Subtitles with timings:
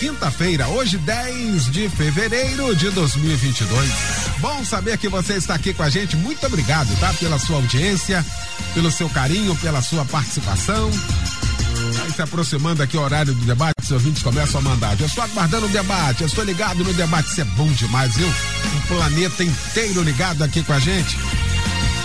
[0.00, 3.90] quinta-feira, hoje 10 de fevereiro de 2022.
[4.38, 6.16] Bom saber que você está aqui com a gente.
[6.16, 7.12] Muito obrigado, tá?
[7.12, 8.24] Pela sua audiência,
[8.72, 10.90] pelo seu carinho, pela sua participação.
[11.98, 14.98] Vai se aproximando aqui o horário do debate, os ouvintes começam a mandar.
[14.98, 18.26] Eu estou aguardando o debate, eu estou ligado no debate, isso é bom demais, viu?
[18.26, 21.18] Um planeta inteiro ligado aqui com a gente.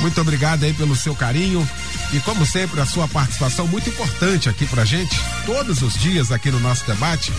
[0.02, 1.66] Muito obrigado aí pelo seu carinho
[2.16, 6.50] e como sempre a sua participação muito importante aqui pra gente, todos os dias aqui
[6.50, 7.34] no nosso debate.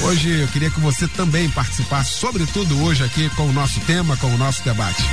[0.00, 4.26] Hoje eu queria que você também participasse, sobretudo hoje aqui com o nosso tema, com
[4.26, 5.04] o nosso debate.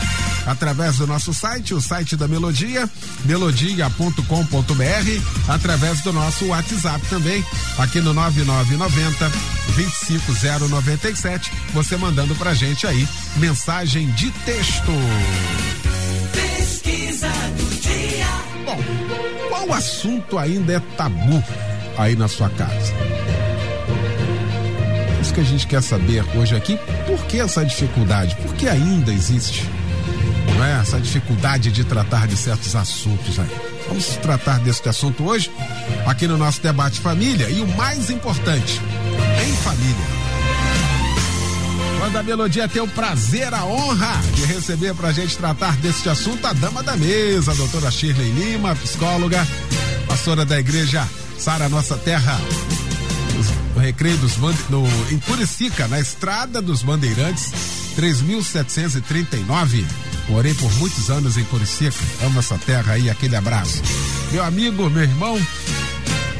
[0.48, 2.90] Através do nosso site, o site da Melodia,
[3.26, 4.24] melodia.com.br,
[5.48, 7.46] através do nosso WhatsApp também,
[7.78, 9.32] aqui no 9990
[9.76, 14.92] 25097, você mandando pra gente aí mensagem de texto.
[18.70, 21.44] Bom, qual assunto ainda é tabu
[21.98, 22.94] aí na sua casa?
[25.20, 28.36] Isso que a gente quer saber hoje aqui, por que essa dificuldade?
[28.36, 29.68] Por que ainda existe
[30.56, 30.82] não é?
[30.82, 33.50] essa dificuldade de tratar de certos assuntos aí?
[33.88, 35.52] Vamos tratar desse assunto hoje
[36.06, 38.80] aqui no nosso debate família e o mais importante,
[39.48, 40.19] em família.
[42.00, 46.48] Quando a Melodia tem o prazer, a honra de receber pra gente tratar deste assunto
[46.48, 49.46] a dama da mesa, a doutora Shirley Lima, psicóloga,
[50.08, 51.06] pastora da igreja
[51.38, 52.40] Sara Nossa Terra,
[53.76, 54.38] no Recreio dos
[54.70, 57.52] no, em Curicica, na Estrada dos Bandeirantes,
[57.98, 59.86] 3739.
[60.30, 63.82] Morei por muitos anos em Curicica, amo essa terra aí, aquele abraço.
[64.32, 65.38] Meu amigo, meu irmão,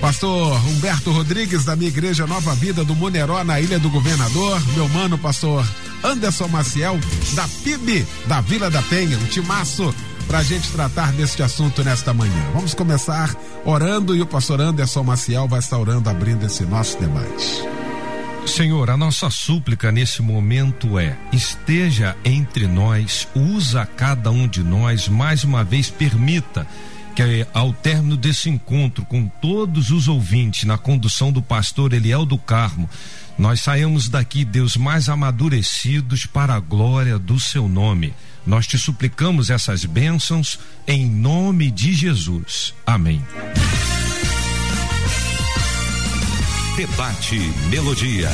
[0.02, 4.62] Pastor Humberto Rodrigues, da minha igreja Nova Vida do Moneró, na Ilha do Governador.
[4.74, 5.66] Meu mano, pastor
[6.04, 6.98] Anderson Maciel,
[7.34, 9.18] da PIB, da Vila da Penha.
[9.18, 9.94] Um timaço
[10.26, 12.52] pra gente tratar deste assunto nesta manhã.
[12.54, 17.68] Vamos começar orando e o pastor Anderson Maciel vai estar orando, abrindo esse nosso debate.
[18.46, 25.10] Senhor, a nossa súplica nesse momento é: esteja entre nós, usa cada um de nós,
[25.10, 26.66] mais uma vez permita
[27.20, 32.38] que ao término desse encontro com todos os ouvintes, na condução do pastor Eliel do
[32.38, 32.90] Carmo,
[33.38, 38.14] nós saímos daqui, Deus, mais amadurecidos para a glória do seu nome.
[38.48, 40.58] Nós te suplicamos essas bênçãos
[40.88, 42.74] em nome de Jesus.
[42.88, 43.22] Amém.
[46.78, 47.38] Debate
[47.70, 48.30] Melodia.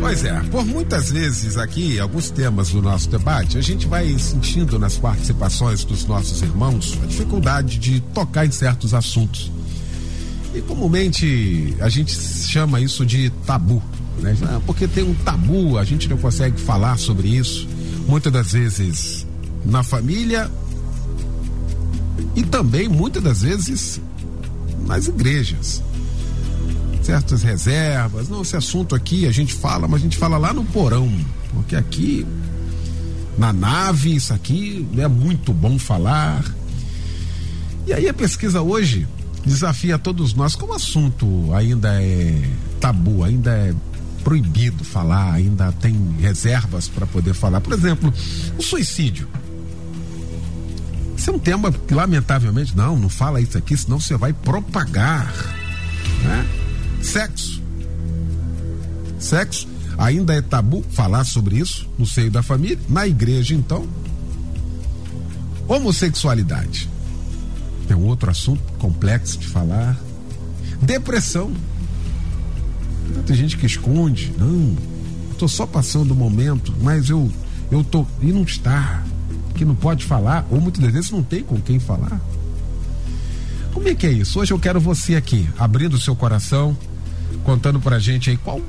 [0.00, 4.78] Pois é, por muitas vezes aqui, alguns temas do nosso debate, a gente vai sentindo
[4.78, 9.50] nas participações dos nossos irmãos a dificuldade de tocar em certos assuntos.
[10.54, 13.82] E comumente a gente chama isso de tabu,
[14.18, 14.36] né?
[14.66, 17.66] Porque tem um tabu, a gente não consegue falar sobre isso.
[18.06, 19.26] Muitas das vezes
[19.64, 20.50] na família
[22.36, 24.00] e também muitas das vezes
[24.86, 25.82] nas igrejas
[27.04, 28.28] certas reservas.
[28.28, 31.12] Não, esse assunto aqui a gente fala, mas a gente fala lá no porão,
[31.52, 32.26] porque aqui
[33.36, 36.44] na nave isso aqui é muito bom falar.
[37.86, 39.06] E aí a pesquisa hoje
[39.44, 42.42] desafia todos nós como assunto ainda é
[42.80, 43.74] tabu, ainda é
[44.22, 47.60] proibido falar, ainda tem reservas para poder falar.
[47.60, 48.12] Por exemplo,
[48.58, 49.28] o suicídio.
[51.14, 55.32] Isso é um tema que, lamentavelmente, não, não fala isso aqui, senão você vai propagar.
[56.22, 56.63] Né?
[57.04, 57.62] Sexo.
[59.18, 59.68] Sexo.
[59.96, 63.86] Ainda é tabu falar sobre isso no seio da família, na igreja, então.
[65.68, 66.88] Homossexualidade.
[67.88, 69.96] É um outro assunto complexo de falar.
[70.82, 71.52] Depressão.
[73.26, 74.32] Tem gente que esconde.
[74.36, 74.76] Não,
[75.38, 77.30] tô só passando o momento, mas eu
[77.70, 79.02] eu tô e não está,
[79.54, 82.20] que não pode falar ou muitas vezes não tem com quem falar.
[83.72, 84.38] Como é que é isso?
[84.38, 86.76] Hoje eu quero você aqui, abrindo o seu coração,
[87.42, 88.60] contando pra gente aí qual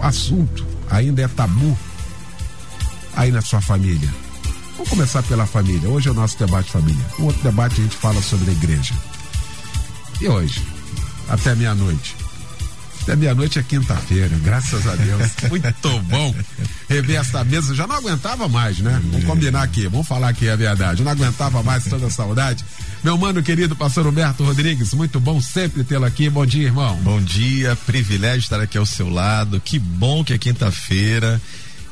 [0.00, 1.76] assunto ainda é tabu
[3.14, 4.08] aí na sua família.
[4.72, 5.88] Vamos começar pela família.
[5.88, 7.04] Hoje é o nosso debate família.
[7.18, 8.94] Um outro debate a gente fala sobre a igreja.
[10.20, 10.66] E hoje,
[11.28, 12.16] até meia-noite,
[13.02, 15.30] Até meia-noite é quinta-feira, graças a Deus.
[15.50, 16.34] Muito bom.
[16.88, 19.00] Rever esta mesa, já não aguentava mais, né?
[19.10, 21.00] Vamos combinar aqui, vamos falar aqui a verdade.
[21.00, 22.64] Eu não aguentava mais toda a saudade.
[23.02, 26.30] Meu mano querido, pastor Humberto Rodrigues, muito bom sempre tê-lo aqui.
[26.30, 26.94] Bom dia, irmão.
[27.02, 29.60] Bom dia, privilégio estar aqui ao seu lado.
[29.60, 31.40] Que bom que é quinta-feira.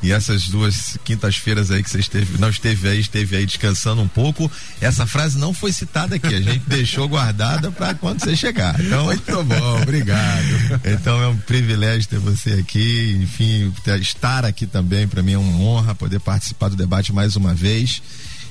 [0.03, 4.07] E essas duas quintas-feiras aí que você esteve, não esteve aí, esteve aí descansando um
[4.07, 4.51] pouco.
[4.79, 8.79] Essa frase não foi citada aqui, a gente deixou guardada para quando você chegar.
[8.79, 10.47] Então, muito bom, obrigado.
[10.85, 15.59] então é um privilégio ter você aqui, enfim, estar aqui também para mim é uma
[15.59, 18.01] honra poder participar do debate mais uma vez.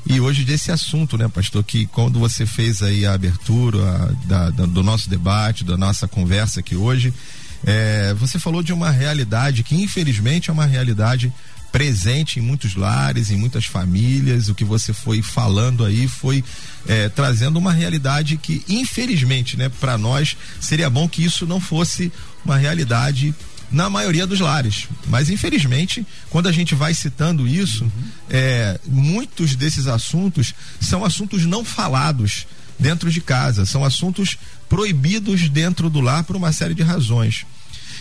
[0.07, 4.51] E hoje desse assunto, né, pastor, que quando você fez aí a abertura a, da,
[4.51, 7.13] da, do nosso debate, da nossa conversa aqui hoje,
[7.65, 11.33] é, você falou de uma realidade que infelizmente é uma realidade
[11.71, 14.49] presente em muitos lares, em muitas famílias.
[14.49, 16.45] O que você foi falando aí foi
[16.87, 22.13] é, trazendo uma realidade que, infelizmente, né, para nós seria bom que isso não fosse
[22.45, 23.35] uma realidade
[23.71, 24.89] na maioria dos lares.
[25.07, 27.91] Mas infelizmente, quando a gente vai citando isso, uhum.
[28.29, 32.47] é, muitos desses assuntos são assuntos não falados
[32.79, 34.37] dentro de casa, são assuntos
[34.69, 37.45] proibidos dentro do lar por uma série de razões.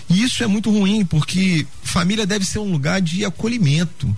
[0.09, 4.15] E isso é muito ruim, porque família deve ser um lugar de acolhimento.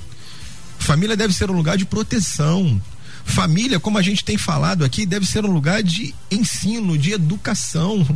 [0.79, 2.81] Família deve ser um lugar de proteção.
[3.25, 8.07] Família, como a gente tem falado aqui, deve ser um lugar de ensino, de educação,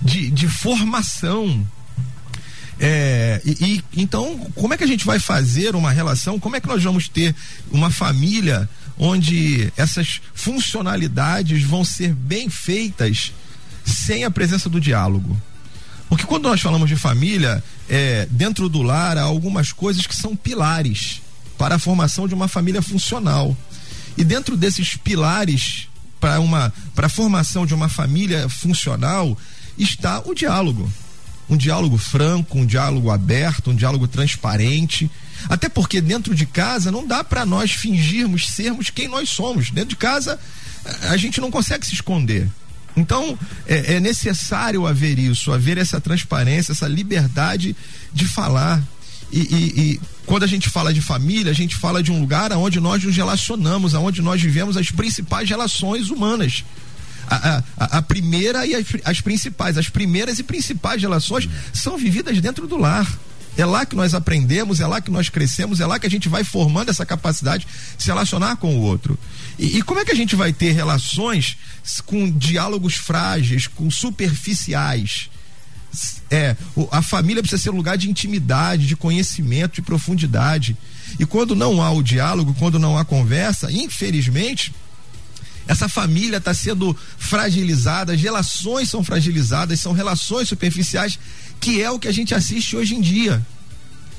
[0.00, 1.66] de, de formação.
[2.80, 6.38] É, e, e, então, como é que a gente vai fazer uma relação?
[6.38, 7.34] Como é que nós vamos ter
[7.70, 13.32] uma família onde essas funcionalidades vão ser bem feitas
[13.84, 15.36] sem a presença do diálogo?
[16.08, 20.34] Porque quando nós falamos de família, é, dentro do lar há algumas coisas que são
[20.34, 21.20] pilares
[21.58, 23.56] para a formação de uma família funcional.
[24.16, 25.88] E dentro desses pilares
[26.18, 29.36] para uma para a formação de uma família funcional
[29.76, 30.90] está o diálogo.
[31.48, 35.10] Um diálogo franco, um diálogo aberto, um diálogo transparente.
[35.48, 39.70] Até porque dentro de casa não dá para nós fingirmos sermos quem nós somos.
[39.70, 40.38] Dentro de casa
[41.02, 42.48] a gente não consegue se esconder.
[42.98, 47.74] Então, é, é necessário haver isso, haver essa transparência, essa liberdade
[48.12, 48.82] de falar.
[49.30, 52.52] E, e, e, quando a gente fala de família, a gente fala de um lugar
[52.52, 56.64] onde nós nos relacionamos, onde nós vivemos as principais relações humanas.
[57.30, 62.40] A, a, a primeira e as, as, principais, as primeiras e principais relações são vividas
[62.40, 63.06] dentro do lar.
[63.58, 66.28] É lá que nós aprendemos, é lá que nós crescemos, é lá que a gente
[66.28, 67.66] vai formando essa capacidade
[67.96, 69.18] de se relacionar com o outro.
[69.58, 71.58] E, e como é que a gente vai ter relações
[72.06, 75.28] com diálogos frágeis, com superficiais?
[76.30, 76.54] É,
[76.92, 80.76] a família precisa ser um lugar de intimidade, de conhecimento, de profundidade.
[81.18, 84.72] E quando não há o diálogo, quando não há conversa, infelizmente,
[85.68, 91.18] essa família está sendo fragilizada, as relações são fragilizadas, são relações superficiais,
[91.60, 93.44] que é o que a gente assiste hoje em dia.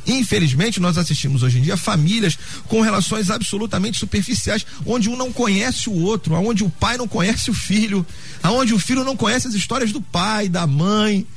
[0.08, 2.38] Infelizmente, nós assistimos hoje em dia famílias
[2.68, 7.52] com relações absolutamente superficiais, onde um não conhece o outro, onde o pai não conhece
[7.52, 8.06] o filho,
[8.42, 11.28] aonde o filho não conhece as histórias do pai, da mãe,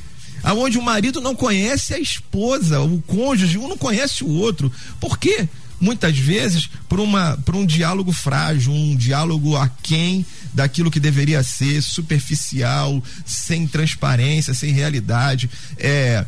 [0.42, 4.72] aonde o marido não conhece a esposa, o cônjuge, um não conhece o outro.
[5.00, 5.48] Por quê?
[5.82, 10.24] Muitas vezes por, uma, por um diálogo frágil, um diálogo aquém
[10.54, 15.50] daquilo que deveria ser, superficial, sem transparência, sem realidade.
[15.76, 16.24] É,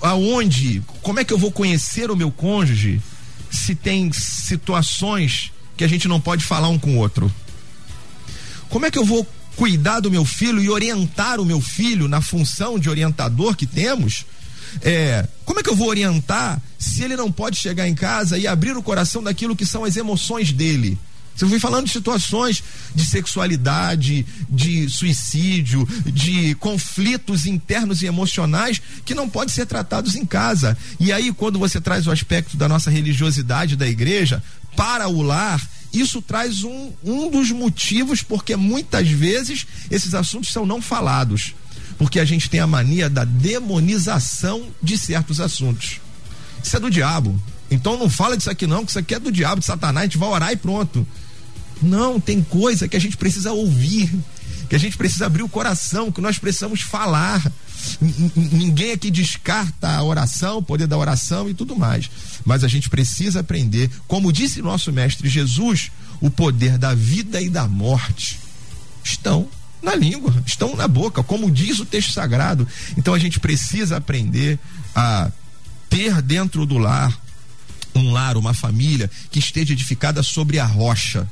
[0.00, 3.00] aonde, como é que eu vou conhecer o meu cônjuge
[3.48, 7.32] se tem situações que a gente não pode falar um com o outro?
[8.68, 9.24] Como é que eu vou
[9.54, 14.26] cuidar do meu filho e orientar o meu filho na função de orientador que temos?
[14.80, 18.46] É, como é que eu vou orientar se ele não pode chegar em casa e
[18.46, 20.98] abrir o coração daquilo que são as emoções dele?
[21.34, 22.62] Você foi falando de situações
[22.94, 30.26] de sexualidade, de suicídio, de conflitos internos e emocionais que não podem ser tratados em
[30.26, 30.76] casa.
[31.00, 34.42] E aí, quando você traz o aspecto da nossa religiosidade da igreja
[34.76, 35.60] para o lar,
[35.92, 41.54] isso traz um, um dos motivos porque muitas vezes esses assuntos são não falados.
[41.98, 46.00] Porque a gente tem a mania da demonização de certos assuntos.
[46.62, 47.40] Isso é do diabo.
[47.70, 50.06] Então não fala disso aqui não, que isso aqui é do diabo, de Satanás, a
[50.06, 51.06] gente vai orar e pronto.
[51.80, 54.10] Não, tem coisa que a gente precisa ouvir,
[54.68, 57.50] que a gente precisa abrir o coração, que nós precisamos falar.
[58.36, 62.08] Ninguém aqui descarta a oração, o poder da oração e tudo mais.
[62.44, 67.50] Mas a gente precisa aprender, como disse nosso mestre Jesus, o poder da vida e
[67.50, 68.38] da morte
[69.02, 69.48] estão
[69.82, 72.66] na língua, estão na boca, como diz o texto sagrado.
[72.96, 74.58] Então a gente precisa aprender
[74.94, 75.30] a
[75.90, 77.20] ter dentro do lar
[77.94, 81.28] um lar, uma família que esteja edificada sobre a rocha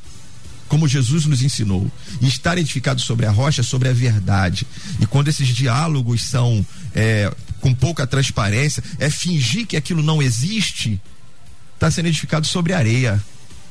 [0.70, 1.90] como Jesus nos ensinou.
[2.20, 4.64] E estar edificado sobre a rocha, sobre a verdade.
[5.00, 6.64] E quando esses diálogos são
[6.94, 11.00] é, com pouca transparência, é fingir que aquilo não existe,
[11.74, 13.20] está sendo edificado sobre areia.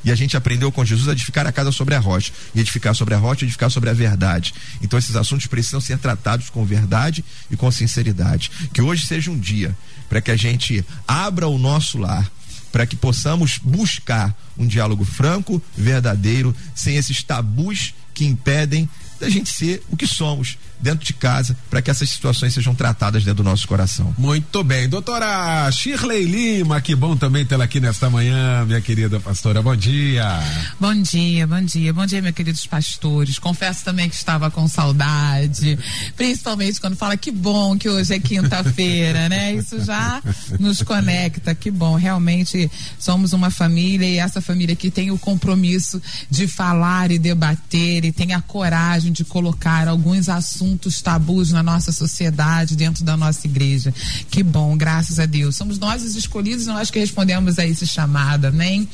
[0.04, 2.32] E a gente aprendeu com Jesus a edificar a casa sobre a rocha.
[2.54, 4.54] E edificar sobre a rocha, edificar sobre a verdade.
[4.82, 8.50] Então esses assuntos precisam ser tratados com verdade e com sinceridade.
[8.72, 9.76] Que hoje seja um dia
[10.08, 12.30] para que a gente abra o nosso lar,
[12.72, 18.88] para que possamos buscar um diálogo franco, verdadeiro, sem esses tabus que impedem
[19.20, 23.22] da gente ser o que somos dentro de casa para que essas situações sejam tratadas
[23.22, 24.14] dentro do nosso coração.
[24.16, 24.88] Muito bem.
[24.88, 29.62] Doutora Shirley Lima, que bom também tê-la aqui nesta manhã, minha querida pastora.
[29.62, 30.40] Bom dia.
[30.78, 31.92] Bom dia, bom dia.
[31.92, 33.38] Bom dia, meus queridos pastores.
[33.38, 35.78] Confesso também que estava com saudade,
[36.16, 39.54] principalmente quando fala que bom que hoje é quinta-feira, né?
[39.54, 40.22] Isso já
[40.58, 41.54] nos conecta.
[41.54, 41.96] Que bom.
[41.96, 48.04] Realmente somos uma família e essa família aqui tem o compromisso de falar e debater
[48.04, 53.16] e tem a coragem de colocar alguns assuntos assuntos tabus na nossa sociedade, dentro da
[53.16, 53.92] nossa igreja.
[54.30, 55.56] Que bom, graças a Deus.
[55.56, 58.88] Somos nós os escolhidos, nós que respondemos a esse chamado, amém?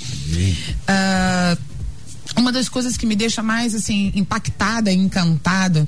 [0.88, 1.76] Uh,
[2.36, 5.86] uma das coisas que me deixa mais assim impactada e encantada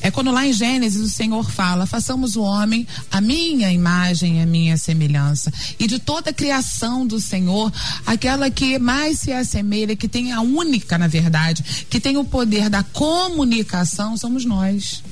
[0.00, 4.46] é quando lá em Gênesis o Senhor fala: façamos o homem a minha imagem, a
[4.46, 5.52] minha semelhança.
[5.78, 7.72] E de toda a criação do Senhor,
[8.04, 12.68] aquela que mais se assemelha, que tem a única, na verdade, que tem o poder
[12.68, 15.02] da comunicação, somos nós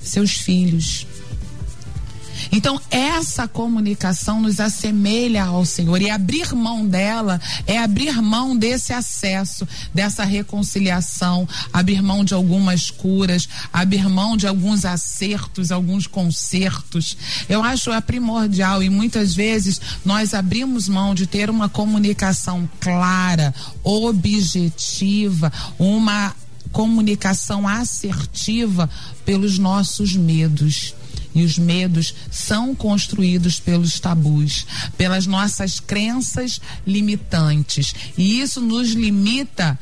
[0.00, 1.06] seus filhos.
[2.52, 8.92] Então, essa comunicação nos assemelha ao Senhor e abrir mão dela é abrir mão desse
[8.92, 17.16] acesso, dessa reconciliação, abrir mão de algumas curas, abrir mão de alguns acertos, alguns consertos.
[17.48, 23.54] Eu acho é primordial e muitas vezes nós abrimos mão de ter uma comunicação clara,
[23.82, 26.34] objetiva, uma
[26.72, 28.88] comunicação assertiva
[29.30, 30.92] pelos nossos medos.
[31.32, 34.66] E os medos são construídos pelos tabus,
[34.98, 37.94] pelas nossas crenças limitantes.
[38.18, 39.78] E isso nos limita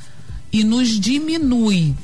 [0.52, 1.94] e nos diminui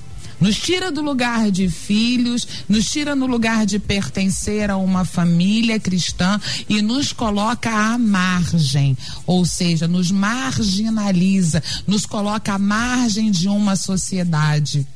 [0.41, 5.79] nos tira do lugar de filhos, nos tira no lugar de pertencer a uma família
[5.79, 8.97] cristã e nos coloca à margem,
[9.27, 14.87] ou seja, nos marginaliza, nos coloca à margem de uma sociedade.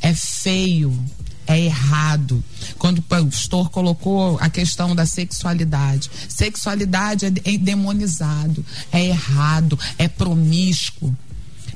[0.00, 0.92] É feio,
[1.46, 2.42] é errado.
[2.78, 11.14] Quando o pastor colocou a questão da sexualidade, sexualidade é demonizado, é errado, é promíscuo.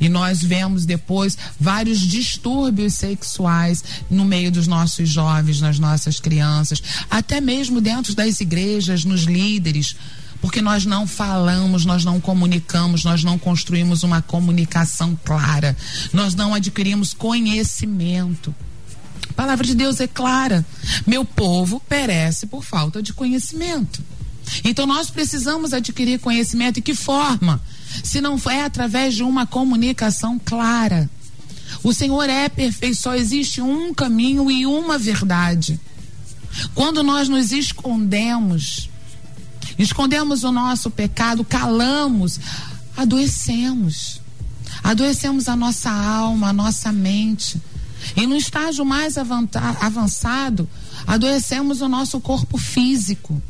[0.00, 6.80] E nós vemos depois vários distúrbios sexuais no meio dos nossos jovens, nas nossas crianças,
[7.10, 9.96] até mesmo dentro das igrejas, nos líderes
[10.40, 15.76] porque nós não falamos, nós não comunicamos, nós não construímos uma comunicação clara,
[16.12, 18.54] nós não adquirimos conhecimento.
[19.38, 20.66] Palavra de Deus é clara:
[21.06, 24.02] meu povo perece por falta de conhecimento.
[24.64, 26.78] Então nós precisamos adquirir conhecimento.
[26.78, 27.62] E que forma?
[28.02, 31.08] Se não é através de uma comunicação clara.
[31.84, 35.78] O Senhor é perfeito, só existe um caminho e uma verdade.
[36.74, 38.90] Quando nós nos escondemos,
[39.78, 42.40] escondemos o nosso pecado, calamos,
[42.96, 44.20] adoecemos.
[44.82, 47.62] Adoecemos a nossa alma, a nossa mente.
[48.16, 50.68] E no estágio mais avançado,
[51.06, 53.40] adoecemos o nosso corpo físico.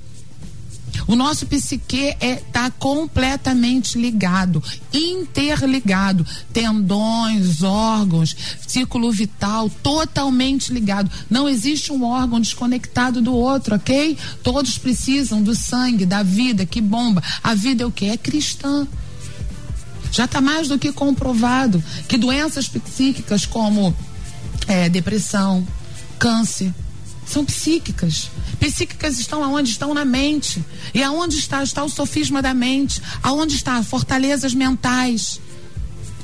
[1.06, 4.62] O nosso psique está é, tá completamente ligado,
[4.92, 6.26] interligado.
[6.52, 8.36] Tendões, órgãos,
[8.66, 11.10] círculo vital, totalmente ligado.
[11.30, 14.16] Não existe um órgão desconectado do outro, ok?
[14.42, 17.22] Todos precisam do sangue, da vida que bomba.
[17.42, 18.06] A vida é o que?
[18.06, 18.86] É cristã.
[20.10, 23.94] Já está mais do que comprovado que doenças psíquicas como
[24.68, 25.66] é, depressão,
[26.18, 26.72] câncer,
[27.26, 28.30] são psíquicas.
[28.60, 30.64] Psíquicas estão aonde estão na mente.
[30.94, 33.02] E aonde está está o sofisma da mente?
[33.22, 35.40] Aonde está fortalezas mentais?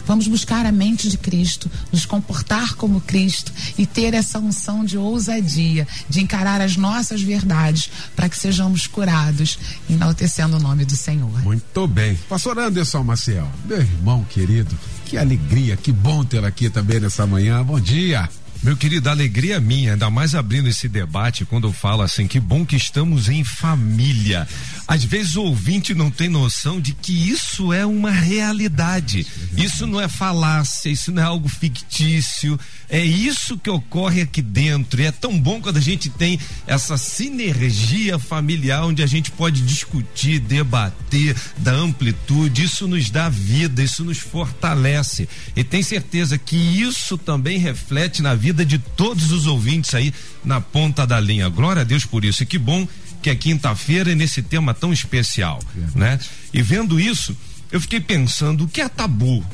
[0.06, 4.98] Vamos buscar a mente de Cristo, nos comportar como Cristo e ter essa unção de
[4.98, 9.58] ousadia, de encarar as nossas verdades, para que sejamos curados,
[9.88, 11.42] enaltecendo o nome do Senhor.
[11.42, 12.16] Muito bem.
[12.28, 17.62] Pastor Anderson Maciel, meu irmão querido, que alegria, que bom tê-lo aqui também nessa manhã.
[17.62, 18.28] Bom dia.
[18.64, 22.64] Meu querido, alegria minha, ainda mais abrindo esse debate quando eu falo assim, que bom
[22.64, 24.48] que estamos em família.
[24.88, 29.26] Às vezes o ouvinte não tem noção de que isso é uma realidade.
[29.56, 32.58] Isso não é falácia, isso não é algo fictício.
[32.88, 35.00] É isso que ocorre aqui dentro.
[35.00, 39.62] E é tão bom quando a gente tem essa sinergia familiar onde a gente pode
[39.62, 42.64] discutir, debater, dar amplitude.
[42.64, 45.28] Isso nos dá vida, isso nos fortalece.
[45.56, 50.14] E tem certeza que isso também reflete na vida vida de todos os ouvintes aí
[50.44, 51.48] na ponta da linha.
[51.48, 52.44] Glória a Deus por isso.
[52.44, 52.86] E que bom
[53.20, 55.60] que é quinta-feira nesse tema tão especial,
[55.94, 56.20] né?
[56.52, 57.36] E vendo isso,
[57.72, 59.44] eu fiquei pensando, o que é tabu?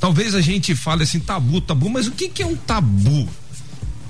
[0.00, 3.28] Talvez a gente fale assim, tabu, tabu, mas o que, que é um tabu?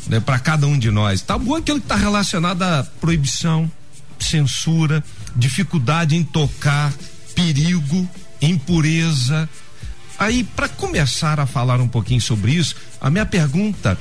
[0.07, 1.21] Né, para cada um de nós.
[1.21, 3.71] Tabu é aquilo que está relacionado à proibição,
[4.19, 5.05] censura,
[5.37, 6.93] dificuldade em tocar,
[7.35, 8.09] perigo,
[8.41, 9.49] impureza.
[10.21, 13.97] Aí, para começar a falar um pouquinho sobre isso, a minha pergunta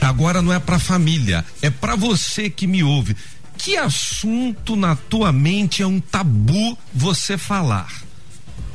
[0.00, 3.14] agora não é para família, é para você que me ouve.
[3.58, 7.92] Que assunto na tua mente é um tabu você falar?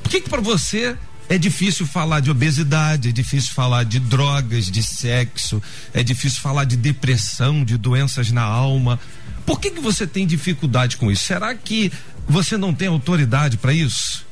[0.04, 0.96] Por que, que para você
[1.28, 5.60] é difícil falar de obesidade, é difícil falar de drogas, de sexo,
[5.96, 9.00] é difícil falar de depressão, de doenças na alma.
[9.48, 11.24] Por que, que você tem dificuldade com isso?
[11.24, 11.92] Será que
[12.30, 14.27] você não tem autoridade para isso?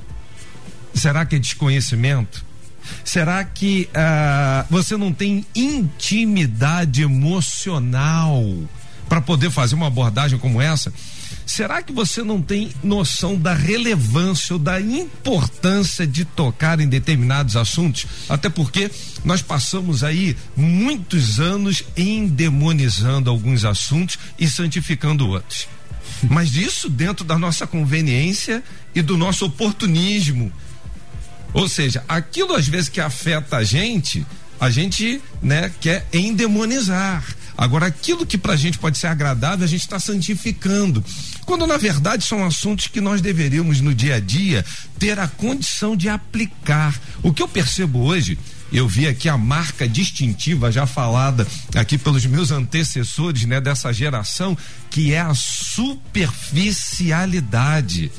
[0.96, 2.44] Será que é desconhecimento?
[3.04, 8.44] Será que uh, você não tem intimidade emocional
[9.10, 10.92] para poder fazer uma abordagem como essa?
[11.46, 17.56] Será que você não tem noção da relevância ou da importância de tocar em determinados
[17.56, 18.08] assuntos?
[18.28, 18.90] Até porque
[19.24, 25.68] nós passamos aí muitos anos endemonizando alguns assuntos e santificando outros.
[26.30, 30.52] Mas isso dentro da nossa conveniência e do nosso oportunismo.
[31.56, 34.26] Ou seja, aquilo às vezes que afeta a gente,
[34.60, 37.24] a gente, né, quer endemonizar.
[37.58, 41.02] Agora, aquilo que pra gente pode ser agradável, a gente está santificando.
[41.46, 44.66] Quando na verdade são assuntos que nós deveríamos no dia a dia
[45.00, 46.94] ter a condição de aplicar.
[47.24, 48.38] O que eu percebo hoje,
[48.74, 54.58] eu vi aqui a marca distintiva já falada aqui pelos meus antecessores, né, dessa geração,
[54.90, 58.12] que é a superficialidade.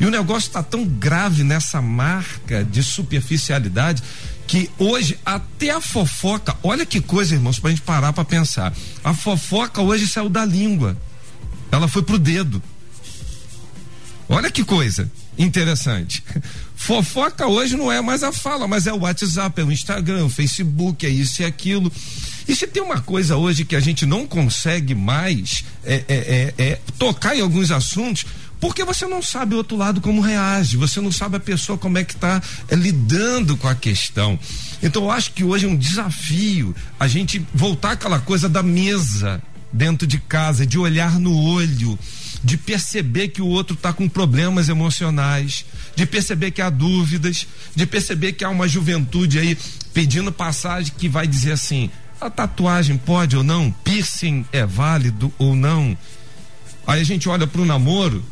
[0.00, 4.02] E o negócio está tão grave nessa marca de superficialidade
[4.46, 8.72] que hoje até a fofoca, olha que coisa, irmãos, pra gente parar para pensar.
[9.04, 10.96] A fofoca hoje saiu da língua.
[11.70, 12.62] Ela foi pro dedo.
[14.28, 16.22] Olha que coisa interessante.
[16.74, 20.30] Fofoca hoje não é mais a fala, mas é o WhatsApp, é o Instagram, o
[20.30, 21.92] Facebook, é isso e aquilo.
[22.46, 26.64] E se tem uma coisa hoje que a gente não consegue mais é, é, é,
[26.64, 28.24] é tocar em alguns assuntos,
[28.60, 31.98] porque você não sabe o outro lado como reage, você não sabe a pessoa como
[31.98, 34.38] é que está é, lidando com a questão.
[34.82, 39.42] Então eu acho que hoje é um desafio a gente voltar aquela coisa da mesa
[39.72, 41.98] dentro de casa, de olhar no olho,
[42.42, 47.86] de perceber que o outro está com problemas emocionais, de perceber que há dúvidas, de
[47.86, 49.58] perceber que há uma juventude aí
[49.92, 51.90] pedindo passagem que vai dizer assim:
[52.20, 55.96] a tatuagem pode ou não, piercing é válido ou não.
[56.86, 58.24] Aí a gente olha para o namoro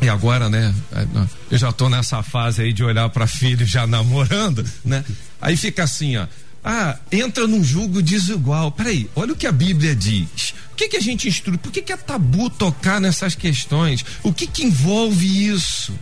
[0.00, 0.74] e agora, né?
[0.92, 1.06] É,
[1.50, 5.04] eu já tô nessa fase aí de olhar para filho já namorando, né?
[5.40, 6.26] Aí fica assim, ó.
[6.62, 8.70] Ah, entra num julgo desigual.
[8.70, 10.54] Peraí, olha o que a Bíblia diz.
[10.72, 11.56] O que que a gente instrui?
[11.56, 14.04] Por que que é tabu tocar nessas questões?
[14.22, 15.94] O que que envolve isso?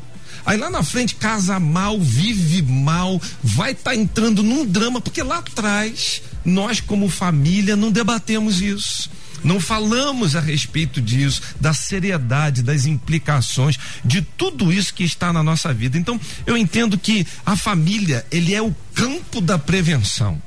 [0.44, 5.22] Aí lá na frente casa mal, vive mal, vai estar tá entrando num drama, porque
[5.22, 9.10] lá atrás nós como família não debatemos isso.
[9.48, 15.42] Não falamos a respeito disso, da seriedade, das implicações, de tudo isso que está na
[15.42, 15.96] nossa vida.
[15.96, 20.38] Então, eu entendo que a família, ele é o campo da prevenção.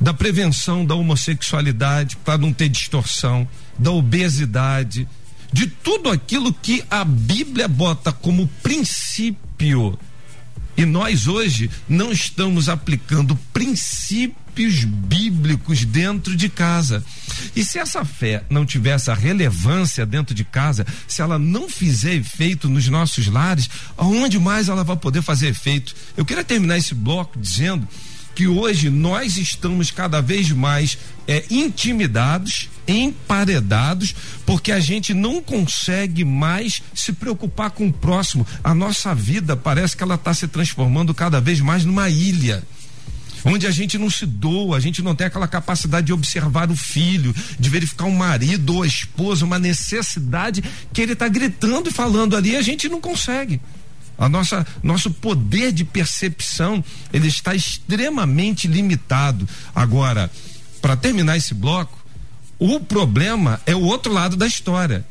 [0.00, 3.46] Da prevenção da homossexualidade, para não ter distorção,
[3.78, 5.06] da obesidade,
[5.52, 9.96] de tudo aquilo que a Bíblia bota como princípio.
[10.76, 17.04] E nós hoje não estamos aplicando princípio princípios bíblicos dentro de casa.
[17.54, 22.14] E se essa fé não tiver essa relevância dentro de casa, se ela não fizer
[22.14, 25.94] efeito nos nossos lares, aonde mais ela vai poder fazer efeito?
[26.16, 27.86] Eu queria terminar esse bloco dizendo
[28.34, 34.14] que hoje nós estamos cada vez mais é, intimidados, emparedados,
[34.44, 38.46] porque a gente não consegue mais se preocupar com o próximo.
[38.62, 42.62] A nossa vida parece que ela está se transformando cada vez mais numa ilha
[43.44, 46.76] onde a gente não se doa, a gente não tem aquela capacidade de observar o
[46.76, 51.92] filho, de verificar um marido ou a esposa, uma necessidade que ele está gritando e
[51.92, 53.60] falando ali, a gente não consegue.
[54.16, 59.48] A nossa nosso poder de percepção ele está extremamente limitado.
[59.74, 60.30] Agora,
[60.80, 61.98] para terminar esse bloco,
[62.58, 65.04] o problema é o outro lado da história.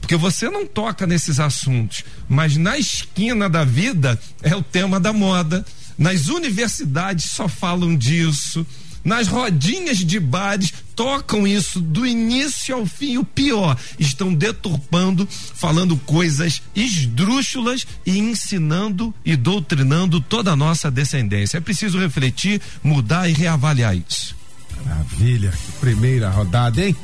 [0.00, 5.12] Porque você não toca nesses assuntos, mas na esquina da vida é o tema da
[5.12, 5.64] moda,
[5.98, 8.66] nas universidades só falam disso.
[9.04, 13.18] Nas rodinhas de bares tocam isso do início ao fim.
[13.18, 21.58] O pior, estão deturpando, falando coisas esdrúxulas e ensinando e doutrinando toda a nossa descendência.
[21.58, 24.34] É preciso refletir, mudar e reavaliar isso.
[24.84, 26.96] Maravilha, primeira rodada, hein?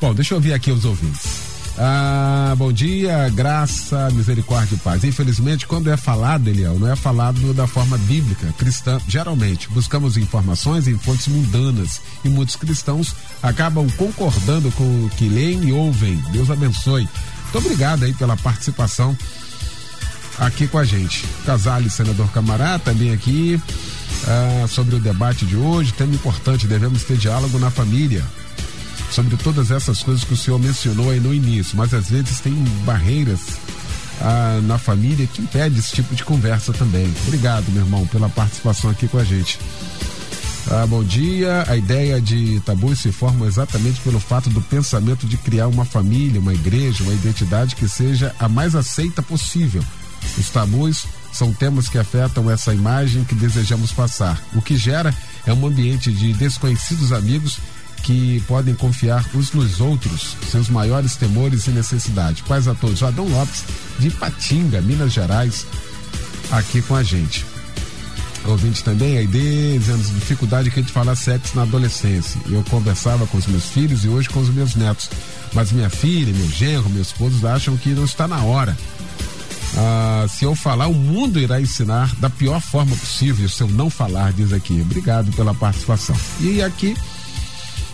[0.00, 1.51] Bom, deixa eu ouvir aqui os ouvintes.
[1.84, 5.02] Ah, bom dia, graça, misericórdia e paz.
[5.02, 9.00] Infelizmente, quando é falado, Eliel, não é falado da forma bíblica, cristã.
[9.08, 15.64] Geralmente, buscamos informações em fontes mundanas e muitos cristãos acabam concordando com o que leem
[15.64, 16.14] e ouvem.
[16.30, 17.08] Deus abençoe.
[17.42, 19.18] Muito obrigado aí pela participação
[20.38, 21.26] aqui com a gente.
[21.44, 23.60] Casale, senador Camará, também aqui
[24.28, 25.92] ah, sobre o debate de hoje.
[25.94, 28.24] Tema importante, devemos ter diálogo na família
[29.12, 32.52] sobre todas essas coisas que o senhor mencionou aí no início, mas às vezes tem
[32.84, 33.40] barreiras
[34.20, 37.12] ah, na família que impede esse tipo de conversa também.
[37.26, 39.58] Obrigado, meu irmão, pela participação aqui com a gente.
[40.70, 41.64] Ah, bom dia.
[41.68, 46.40] A ideia de tabus se forma exatamente pelo fato do pensamento de criar uma família,
[46.40, 49.82] uma igreja, uma identidade que seja a mais aceita possível.
[50.38, 54.40] Os tabus são temas que afetam essa imagem que desejamos passar.
[54.54, 55.14] O que gera
[55.46, 57.58] é um ambiente de desconhecidos amigos
[58.02, 62.42] que podem confiar uns nos outros seus maiores temores e necessidades.
[62.42, 63.02] Paz a todos.
[63.02, 63.64] Adão Lopes,
[63.98, 65.66] de Patinga, Minas Gerais,
[66.50, 67.44] aqui com a gente.
[68.44, 72.40] Ouvinte também, aí dizendo dificuldade que a gente falar sexo na adolescência.
[72.50, 75.08] Eu conversava com os meus filhos e hoje com os meus netos.
[75.52, 78.76] Mas minha filha, meu genro, meus esposos acham que não está na hora.
[79.76, 83.48] Ah, se eu falar, o mundo irá ensinar da pior forma possível.
[83.48, 84.80] Se eu não falar, diz aqui.
[84.80, 86.16] Obrigado pela participação.
[86.40, 86.96] E aqui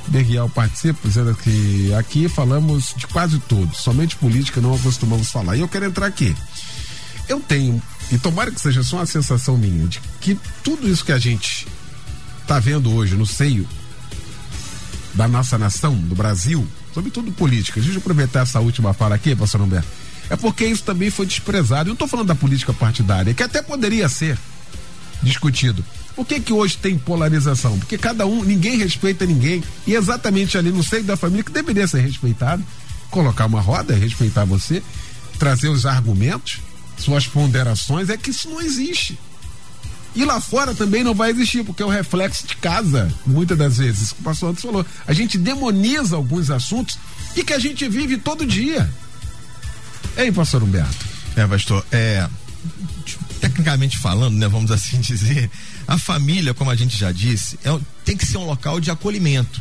[0.08, 5.56] Berguial participa, dizendo que aqui falamos de quase tudo, somente política não acostumamos falar.
[5.56, 6.34] E eu quero entrar aqui.
[7.28, 11.12] Eu tenho, e tomara que seja só uma sensação minha, de que tudo isso que
[11.12, 11.66] a gente
[12.40, 13.68] está vendo hoje no seio
[15.12, 19.60] da nossa nação, do Brasil, sobretudo política, deixa eu aproveitar essa última fala aqui, pastor
[19.60, 19.88] Humberto,
[20.30, 21.82] é porque isso também foi desprezado.
[21.82, 24.38] Eu não estou falando da política partidária, que até poderia ser
[25.22, 25.84] discutido
[26.18, 27.78] por que que hoje tem polarização?
[27.78, 29.62] Porque cada um, ninguém respeita ninguém.
[29.86, 32.60] E exatamente ali no seio da família que deveria ser respeitado,
[33.08, 34.82] colocar uma roda, respeitar você,
[35.38, 36.58] trazer os argumentos,
[36.96, 39.16] suas ponderações, é que isso não existe.
[40.12, 43.76] E lá fora também não vai existir, porque é o reflexo de casa, muitas das
[43.76, 44.10] vezes.
[44.10, 44.84] O pastor antes falou.
[45.06, 46.98] A gente demoniza alguns assuntos
[47.36, 48.92] e que a gente vive todo dia.
[50.16, 51.06] Hein, pastor Humberto?
[51.36, 52.28] É, pastor, é.
[53.40, 55.50] Tecnicamente falando, né, vamos assim dizer,
[55.86, 59.60] a família, como a gente já disse, é, tem que ser um local de acolhimento.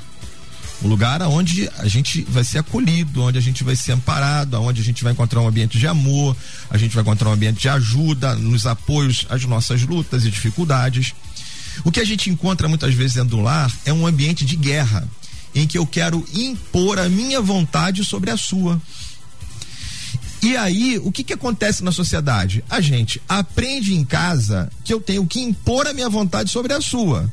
[0.83, 4.79] Um lugar onde a gente vai ser acolhido, onde a gente vai ser amparado, onde
[4.79, 6.37] a gente vai encontrar um ambiente de amor,
[6.69, 11.13] a gente vai encontrar um ambiente de ajuda, nos apoios às nossas lutas e dificuldades.
[11.83, 15.07] O que a gente encontra muitas vezes dentro do lar é um ambiente de guerra,
[15.55, 18.79] em que eu quero impor a minha vontade sobre a sua.
[20.41, 22.63] E aí, o que que acontece na sociedade?
[22.69, 26.81] A gente aprende em casa que eu tenho que impor a minha vontade sobre a
[26.81, 27.31] sua.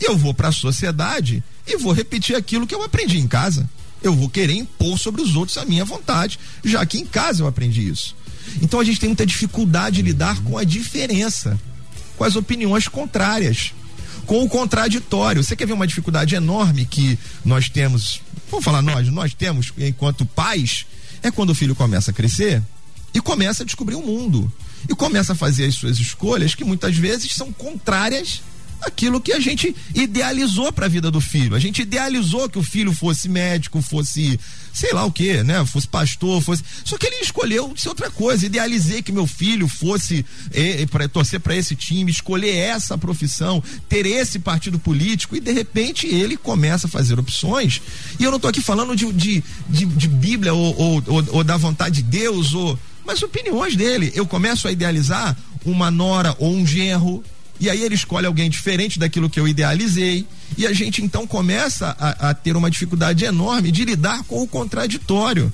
[0.00, 3.68] E eu vou para a sociedade e vou repetir aquilo que eu aprendi em casa.
[4.02, 7.46] Eu vou querer impor sobre os outros a minha vontade, já que em casa eu
[7.46, 8.16] aprendi isso.
[8.62, 11.60] Então a gente tem muita dificuldade de lidar com a diferença,
[12.16, 13.72] com as opiniões contrárias,
[14.26, 15.44] com o contraditório.
[15.44, 20.24] Você quer ver uma dificuldade enorme que nós temos, vamos falar nós, nós temos enquanto
[20.24, 20.86] pais,
[21.22, 22.62] é quando o filho começa a crescer
[23.12, 24.50] e começa a descobrir o mundo.
[24.88, 28.42] E começa a fazer as suas escolhas que muitas vezes são contrárias
[28.82, 31.54] aquilo que a gente idealizou para a vida do filho.
[31.54, 34.38] A gente idealizou que o filho fosse médico, fosse
[34.72, 35.64] sei lá o que, né?
[35.66, 36.62] Fosse pastor, fosse.
[36.84, 38.46] Só que ele escolheu ser outra coisa.
[38.46, 44.06] Idealizei que meu filho fosse eh, para torcer para esse time, escolher essa profissão, ter
[44.06, 47.80] esse partido político e de repente ele começa a fazer opções.
[48.18, 51.44] E eu não estou aqui falando de, de, de, de Bíblia ou, ou, ou, ou
[51.44, 54.12] da vontade de Deus ou mas opiniões dele.
[54.14, 57.24] Eu começo a idealizar uma nora ou um genro
[57.60, 60.26] e aí ele escolhe alguém diferente daquilo que eu idealizei.
[60.56, 64.48] E a gente então começa a, a, ter uma dificuldade enorme de lidar com o
[64.48, 65.52] contraditório.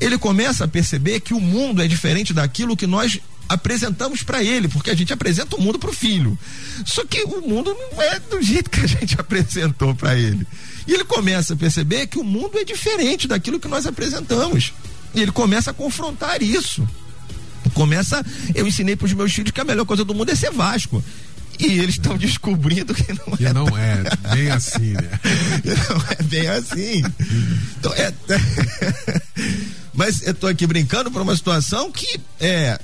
[0.00, 4.66] Ele começa a perceber que o mundo é diferente daquilo que nós apresentamos para ele,
[4.66, 6.38] porque a gente apresenta o mundo para o filho.
[6.86, 10.46] Só que o mundo não é do jeito que a gente apresentou para ele.
[10.86, 14.72] E ele começa a perceber que o mundo é diferente daquilo que nós apresentamos.
[15.14, 16.88] E ele começa a confrontar isso.
[17.74, 20.50] Começa, eu ensinei para os meus filhos que a melhor coisa do mundo é ser
[20.50, 21.02] Vasco.
[21.58, 23.52] E eles estão descobrindo que não que é.
[23.52, 24.02] não é
[24.34, 25.10] bem assim, né?
[25.88, 27.02] não é bem assim.
[27.78, 28.12] Então, é,
[29.92, 32.78] mas eu estou aqui brincando por uma situação que é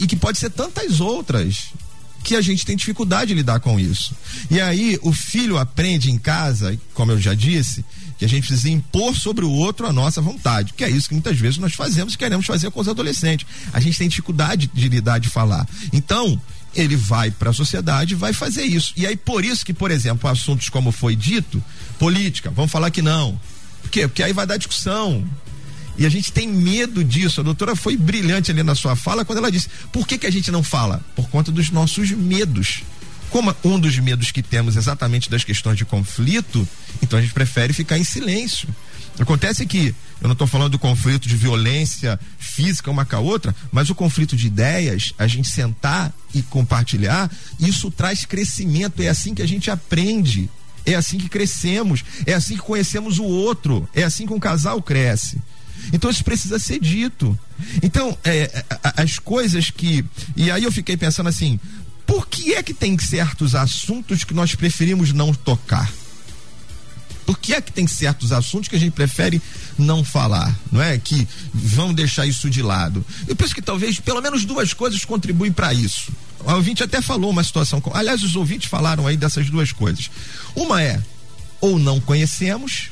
[0.00, 1.72] e que pode ser tantas outras
[2.22, 4.14] que a gente tem dificuldade de lidar com isso.
[4.50, 7.84] E aí o filho aprende em casa, como eu já disse,
[8.18, 11.14] que a gente precisa impor sobre o outro a nossa vontade, que é isso que
[11.14, 13.46] muitas vezes nós fazemos e queremos fazer com os adolescentes.
[13.72, 15.68] A gente tem dificuldade de lidar de falar.
[15.92, 16.40] Então,
[16.76, 18.92] ele vai para a sociedade e vai fazer isso.
[18.96, 21.62] E aí, por isso que, por exemplo, assuntos como foi dito,
[21.98, 23.40] política, vamos falar que não.
[23.82, 24.06] Por quê?
[24.06, 25.24] Porque aí vai dar discussão.
[25.98, 27.40] E a gente tem medo disso.
[27.40, 30.32] A doutora foi brilhante ali na sua fala quando ela disse: por que, que a
[30.32, 31.00] gente não fala?
[31.14, 32.82] Por conta dos nossos medos.
[33.30, 36.66] Como um dos medos que temos exatamente das questões de conflito,
[37.02, 38.68] então a gente prefere ficar em silêncio.
[39.18, 43.54] Acontece que eu não estou falando do conflito de violência física uma com a outra,
[43.70, 49.02] mas o conflito de ideias, a gente sentar e compartilhar, isso traz crescimento.
[49.02, 50.48] É assim que a gente aprende.
[50.84, 52.02] É assim que crescemos.
[52.24, 53.88] É assim que conhecemos o outro.
[53.94, 55.38] É assim que um casal cresce.
[55.92, 57.38] Então isso precisa ser dito.
[57.82, 58.64] Então, é,
[58.96, 60.04] as coisas que.
[60.34, 61.60] E aí eu fiquei pensando assim:
[62.06, 65.92] por que é que tem certos assuntos que nós preferimos não tocar?
[67.26, 69.42] Por que é que tem certos assuntos que a gente prefere
[69.76, 70.96] não falar, não é?
[70.96, 73.04] Que vamos deixar isso de lado.
[73.26, 76.12] Eu penso que talvez pelo menos duas coisas contribuem para isso.
[76.44, 77.82] O ouvinte até falou uma situação.
[77.92, 80.08] Aliás, os ouvintes falaram aí dessas duas coisas.
[80.54, 81.02] Uma é
[81.60, 82.90] ou não conhecemos,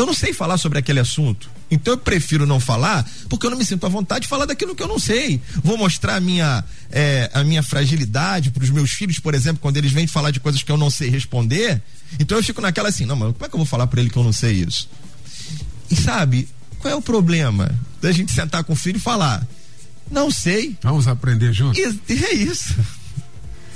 [0.00, 1.50] eu não sei falar sobre aquele assunto.
[1.70, 4.74] Então eu prefiro não falar, porque eu não me sinto à vontade de falar daquilo
[4.74, 5.40] que eu não sei.
[5.62, 9.76] Vou mostrar a minha, é, a minha fragilidade para os meus filhos, por exemplo, quando
[9.76, 11.82] eles vêm falar de coisas que eu não sei responder.
[12.18, 14.10] Então eu fico naquela assim, não, mas como é que eu vou falar para ele
[14.10, 14.88] que eu não sei isso?
[15.90, 19.46] E sabe, qual é o problema da gente sentar com o filho e falar?
[20.10, 20.76] Não sei.
[20.82, 21.78] Vamos aprender juntos?
[22.08, 22.74] é isso.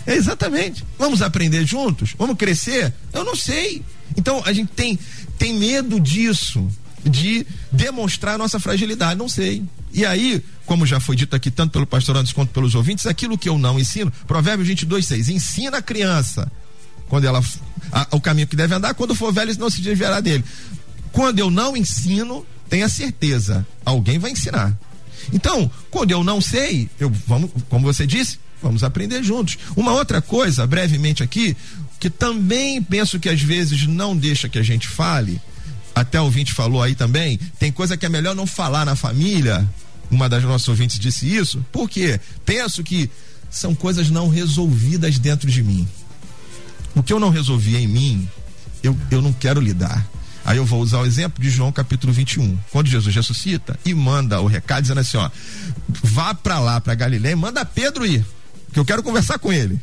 [0.06, 0.84] É exatamente.
[0.98, 2.14] Vamos aprender juntos?
[2.18, 2.92] Vamos crescer?
[3.12, 3.82] Eu não sei.
[4.16, 4.98] Então a gente tem,
[5.38, 6.68] tem medo disso
[7.04, 9.18] de demonstrar nossa fragilidade.
[9.18, 9.62] Não sei.
[9.92, 13.36] E aí, como já foi dito aqui tanto pelo pastor Anderson quanto pelos ouvintes, aquilo
[13.36, 16.50] que eu não ensino, Provérbios 22, 6, ensina a criança
[17.08, 17.44] quando ela
[17.92, 20.44] a, o caminho que deve andar, quando for velho não se desviará dele.
[21.12, 24.74] Quando eu não ensino, tenha certeza, alguém vai ensinar.
[25.30, 29.58] Então, quando eu não sei, eu vamos, como você disse, vamos aprender juntos.
[29.76, 31.56] Uma outra coisa, brevemente aqui,
[31.98, 35.40] que também penso que às vezes não deixa que a gente fale,
[35.94, 39.68] até o ouvinte falou aí também, tem coisa que é melhor não falar na família.
[40.10, 41.64] Uma das nossas ouvintes disse isso.
[41.72, 42.20] Por quê?
[42.44, 43.10] Penso que
[43.50, 45.86] são coisas não resolvidas dentro de mim.
[46.94, 48.28] O que eu não resolvi em mim,
[48.82, 50.06] eu, eu não quero lidar.
[50.44, 52.58] Aí eu vou usar o exemplo de João capítulo 21.
[52.70, 55.30] Quando Jesus ressuscita e manda o recado dizendo assim: ó,
[56.02, 58.24] vá para lá, para Galiléia, manda Pedro ir,
[58.72, 59.80] que eu quero conversar com ele.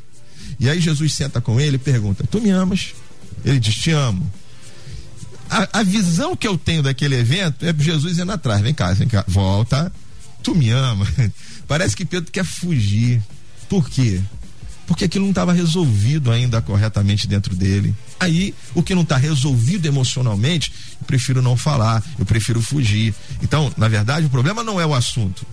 [0.59, 2.93] E aí Jesus senta com ele e pergunta: Tu me amas?
[3.45, 4.29] Ele diz: Te amo
[5.49, 8.61] a, a, visão que eu tenho daquele evento é Jesus indo atrás.
[8.61, 9.91] Vem cá, vem cá, volta.
[10.43, 11.07] Tu me ama.
[11.67, 13.21] Parece que Pedro quer fugir.
[13.67, 14.21] Por quê?
[14.85, 17.93] Porque aquilo não estava resolvido ainda corretamente dentro dele.
[18.19, 23.13] Aí, o que não está resolvido emocionalmente, eu prefiro não falar, eu prefiro fugir.
[23.41, 25.45] Então, na verdade, o problema não é o assunto.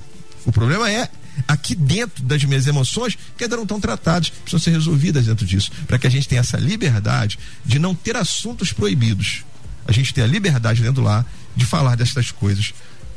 [0.45, 1.09] O problema é
[1.47, 5.71] aqui dentro das minhas emoções que ainda não estão tratadas, precisam ser resolvidas dentro disso,
[5.87, 9.45] para que a gente tenha essa liberdade de não ter assuntos proibidos
[9.87, 12.75] a gente ter a liberdade dentro lá de falar destas coisas,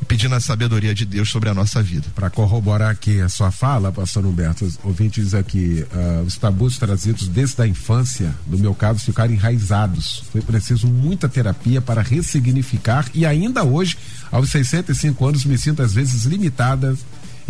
[0.08, 2.06] pedindo a sabedoria de Deus sobre a nossa vida.
[2.14, 6.78] Para corroborar aqui a sua fala, pastor Humberto, o ouvinte diz aqui, uh, os tabus
[6.78, 10.22] trazidos desde a infância, no meu caso, ficaram enraizados.
[10.32, 13.98] Foi preciso muita terapia para ressignificar e ainda hoje,
[14.30, 16.96] aos 65 anos, me sinto às vezes limitada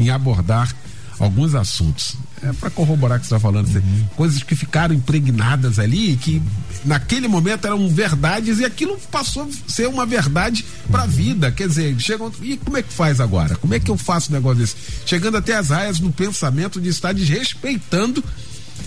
[0.01, 0.75] em abordar
[1.21, 2.17] alguns assuntos.
[2.43, 4.05] É para corroborar o que você está falando, uhum.
[4.17, 6.43] coisas que ficaram impregnadas ali, que
[6.85, 11.11] naquele momento eram verdades e aquilo passou a ser uma verdade para a uhum.
[11.11, 11.53] vida.
[11.53, 12.33] Quer dizer, chegam.
[12.41, 13.55] E como é que faz agora?
[13.57, 14.75] Como é que eu faço um negócio desse?
[15.05, 18.25] Chegando até as raias no pensamento de estar desrespeitando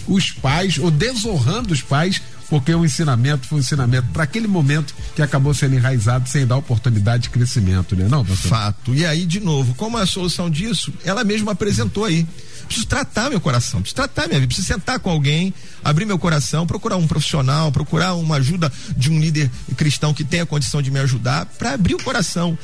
[0.07, 4.93] os pais ou desonrando os pais porque o ensinamento foi um ensinamento para aquele momento
[5.15, 8.07] que acabou sendo enraizado sem dar oportunidade de crescimento, né?
[8.09, 8.49] Não, doutor?
[8.49, 8.93] Fato.
[8.93, 10.93] E aí, de novo, como é a solução disso?
[11.03, 12.27] Ela mesma apresentou aí.
[12.65, 15.53] Preciso tratar meu coração, preciso tratar minha vida, preciso sentar com alguém,
[15.83, 20.45] abrir meu coração, procurar um profissional, procurar uma ajuda de um líder cristão que tenha
[20.45, 22.57] condição de me ajudar para abrir o coração.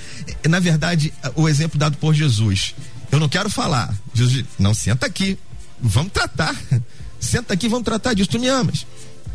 [0.48, 2.74] Na verdade, o exemplo dado por Jesus.
[3.12, 3.94] Eu não quero falar.
[4.14, 5.38] Jesus, não senta aqui,
[5.82, 6.56] vamos tratar.
[7.20, 8.30] Senta aqui, vamos tratar disso.
[8.30, 8.86] Tu me amas.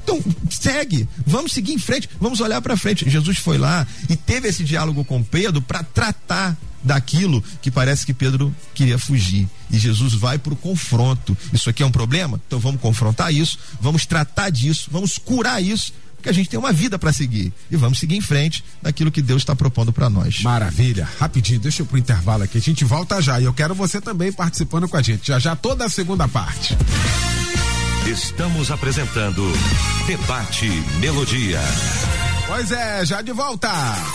[0.04, 3.08] Então, segue, vamos seguir em frente, vamos olhar para frente.
[3.08, 8.12] Jesus foi lá e teve esse diálogo com Pedro para tratar daquilo que parece que
[8.12, 9.48] Pedro queria fugir.
[9.70, 11.36] E Jesus vai para o confronto.
[11.52, 12.38] Isso aqui é um problema?
[12.46, 16.72] Então vamos confrontar isso, vamos tratar disso, vamos curar isso, porque a gente tem uma
[16.72, 17.52] vida para seguir.
[17.70, 20.42] E vamos seguir em frente daquilo que Deus está propondo para nós.
[20.42, 21.08] Maravilha.
[21.18, 22.58] Rapidinho, deixa eu pro intervalo aqui.
[22.58, 23.40] A gente volta já.
[23.40, 25.26] E eu quero você também participando com a gente.
[25.26, 26.76] Já já toda a segunda parte.
[28.06, 29.42] Estamos apresentando
[30.06, 30.68] Debate
[31.00, 31.58] Melodia.
[32.46, 33.70] Pois é, já de volta.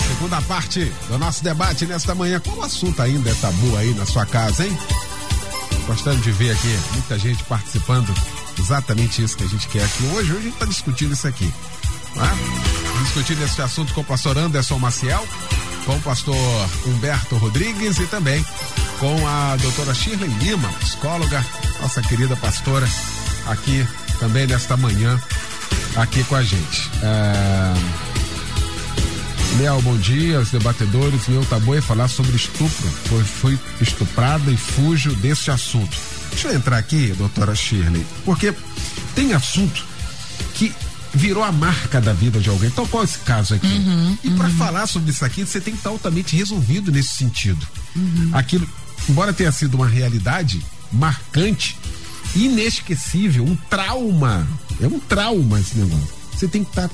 [0.07, 2.39] Segunda parte do nosso debate nesta manhã.
[2.39, 4.77] Qual assunto ainda é tabu aí na sua casa, hein?
[5.87, 8.13] Gostando de ver aqui muita gente participando.
[8.59, 10.31] Exatamente isso que a gente quer aqui hoje.
[10.31, 11.51] Hoje a gente está discutindo isso aqui.
[12.15, 12.37] Né?
[13.03, 15.27] Discutindo esse assunto com o pastor Anderson Maciel
[15.89, 16.35] com o pastor
[16.85, 18.45] Humberto Rodrigues e também
[18.99, 21.43] com a doutora Shirley Lima, psicóloga,
[21.81, 22.87] nossa querida pastora,
[23.49, 23.85] aqui
[24.19, 25.19] também nesta manhã,
[25.95, 26.89] aqui com a gente.
[27.01, 28.09] É...
[29.57, 31.27] Leal, bom dia, os debatedores.
[31.27, 35.97] Meu tabu é falar sobre estupro, pois fui estuprada e fujo desse assunto.
[36.29, 38.53] Deixa eu entrar aqui, doutora Shirley, porque
[39.15, 39.83] tem assunto
[40.53, 40.73] que
[41.13, 42.69] virou a marca da vida de alguém.
[42.69, 43.67] Então, qual é esse caso aqui?
[43.67, 44.55] Uhum, e para uhum.
[44.55, 47.67] falar sobre isso aqui, você tem que estar altamente resolvido nesse sentido.
[47.95, 48.29] Uhum.
[48.33, 48.69] Aquilo,
[49.09, 51.75] embora tenha sido uma realidade marcante,
[52.35, 54.47] inesquecível, um trauma.
[54.81, 56.07] É um trauma esse negócio.
[56.33, 56.89] Você tem que estar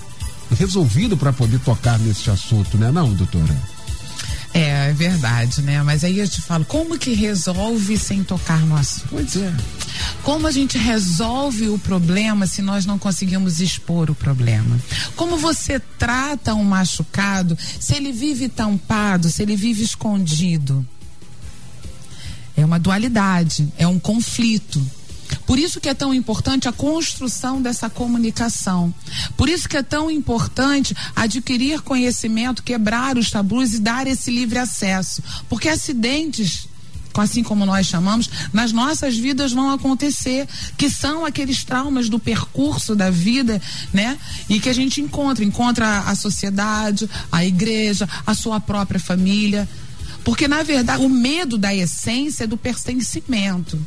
[0.58, 3.56] resolvido para poder tocar nesse assunto, né, não, doutora?
[4.56, 5.84] É, é verdade, né?
[5.84, 9.08] Mas aí eu te falo, como que resolve sem tocar no assunto?
[9.10, 9.54] Pois é.
[10.24, 14.80] Como a gente resolve o problema se nós não conseguimos expor o problema?
[15.16, 20.88] Como você trata um machucado se ele vive tampado, se ele vive escondido?
[22.56, 24.82] É uma dualidade, é um conflito.
[25.46, 28.94] Por isso que é tão importante a construção dessa comunicação.
[29.38, 34.60] Por isso que é tão importante adquirir conhecimento, quebrar os tabus e dar esse livre
[34.60, 35.24] acesso.
[35.50, 36.68] Porque acidentes
[37.22, 42.96] assim como nós chamamos, nas nossas vidas vão acontecer, que são aqueles traumas do percurso
[42.96, 43.62] da vida,
[43.94, 44.18] né?
[44.50, 49.68] E que a gente encontra, encontra a sociedade, a igreja, a sua própria família.
[50.24, 53.80] Porque, na verdade, o medo da essência é do pertencimento.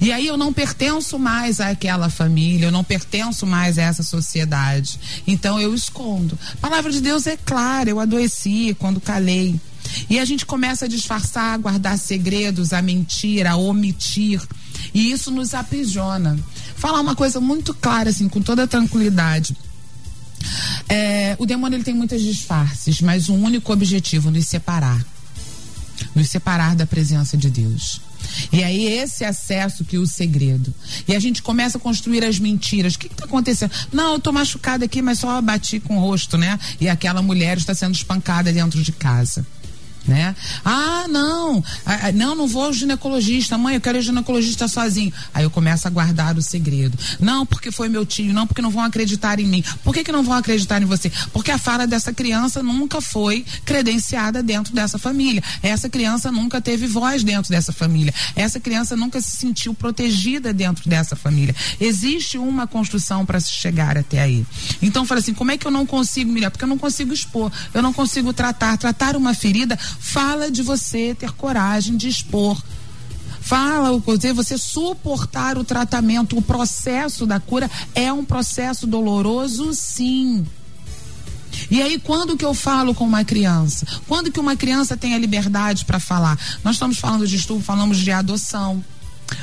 [0.00, 4.98] E aí eu não pertenço mais àquela família, eu não pertenço mais a essa sociedade.
[5.26, 6.38] Então eu escondo.
[6.54, 9.60] A palavra de Deus é clara, eu adoeci quando calei.
[10.08, 14.40] E a gente começa a disfarçar, a guardar segredos, a mentir, a omitir.
[14.94, 16.38] E isso nos aprisiona.
[16.76, 19.56] Falar uma coisa muito clara, assim, com toda tranquilidade.
[20.88, 25.04] É, o demônio ele tem muitos disfarces, mas um único objetivo nos separar.
[26.14, 28.00] Nos separar da presença de Deus.
[28.52, 30.72] E aí esse acesso que é o segredo.
[31.06, 32.94] E a gente começa a construir as mentiras.
[32.94, 33.72] O que está acontecendo?
[33.92, 36.58] Não, eu tô machucada aqui, mas só bati com o rosto, né?
[36.80, 39.44] E aquela mulher está sendo espancada dentro de casa
[40.06, 40.34] né?
[40.64, 45.12] Ah, não, ah, ah, não, não vou ao ginecologista, mãe, eu quero ir ginecologista sozinho.
[45.32, 46.98] Aí eu começo a guardar o segredo.
[47.18, 49.64] Não, porque foi meu tio, não, porque não vão acreditar em mim.
[49.84, 51.10] Por que, que não vão acreditar em você?
[51.32, 55.42] Porque a fala dessa criança nunca foi credenciada dentro dessa família.
[55.62, 58.12] Essa criança nunca teve voz dentro dessa família.
[58.34, 61.54] Essa criança nunca se sentiu protegida dentro dessa família.
[61.80, 64.44] Existe uma construção para se chegar até aí.
[64.82, 66.50] Então, fala assim, como é que eu não consigo melhor?
[66.50, 68.76] Porque eu não consigo expor, eu não consigo tratar.
[68.76, 72.60] Tratar uma ferida fala de você ter coragem de expor.
[73.40, 74.02] Fala o
[74.34, 80.46] você suportar o tratamento, o processo da cura é um processo doloroso, sim.
[81.70, 83.86] E aí, quando que eu falo com uma criança?
[84.06, 86.38] Quando que uma criança tem a liberdade para falar?
[86.62, 88.84] Nós estamos falando de estupro, falamos de adoção.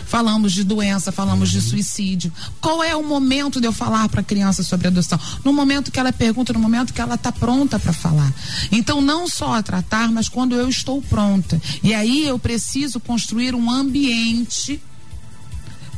[0.05, 2.31] Falamos de doença, falamos de suicídio.
[2.61, 5.19] Qual é o momento de eu falar para a criança sobre adoção?
[5.43, 8.31] No momento que ela pergunta, no momento que ela está pronta para falar.
[8.71, 11.61] Então, não só a tratar, mas quando eu estou pronta.
[11.83, 14.81] E aí eu preciso construir um ambiente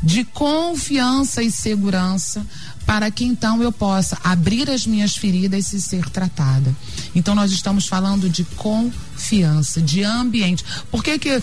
[0.02, 2.45] de confiança e segurança
[2.86, 6.75] para que então eu possa abrir as minhas feridas e ser tratada.
[7.13, 10.65] Então nós estamos falando de confiança, de ambiente.
[10.89, 11.41] Por que que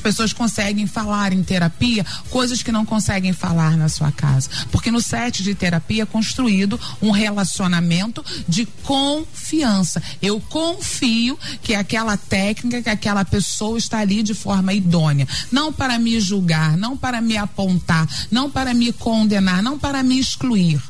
[0.00, 4.48] as pessoas conseguem falar em terapia coisas que não conseguem falar na sua casa.
[4.72, 10.02] Porque no set de terapia é construído um relacionamento de confiança.
[10.22, 15.28] Eu confio que aquela técnica, que aquela pessoa está ali de forma idônea.
[15.52, 20.18] Não para me julgar, não para me apontar, não para me condenar, não para me
[20.18, 20.80] excluir.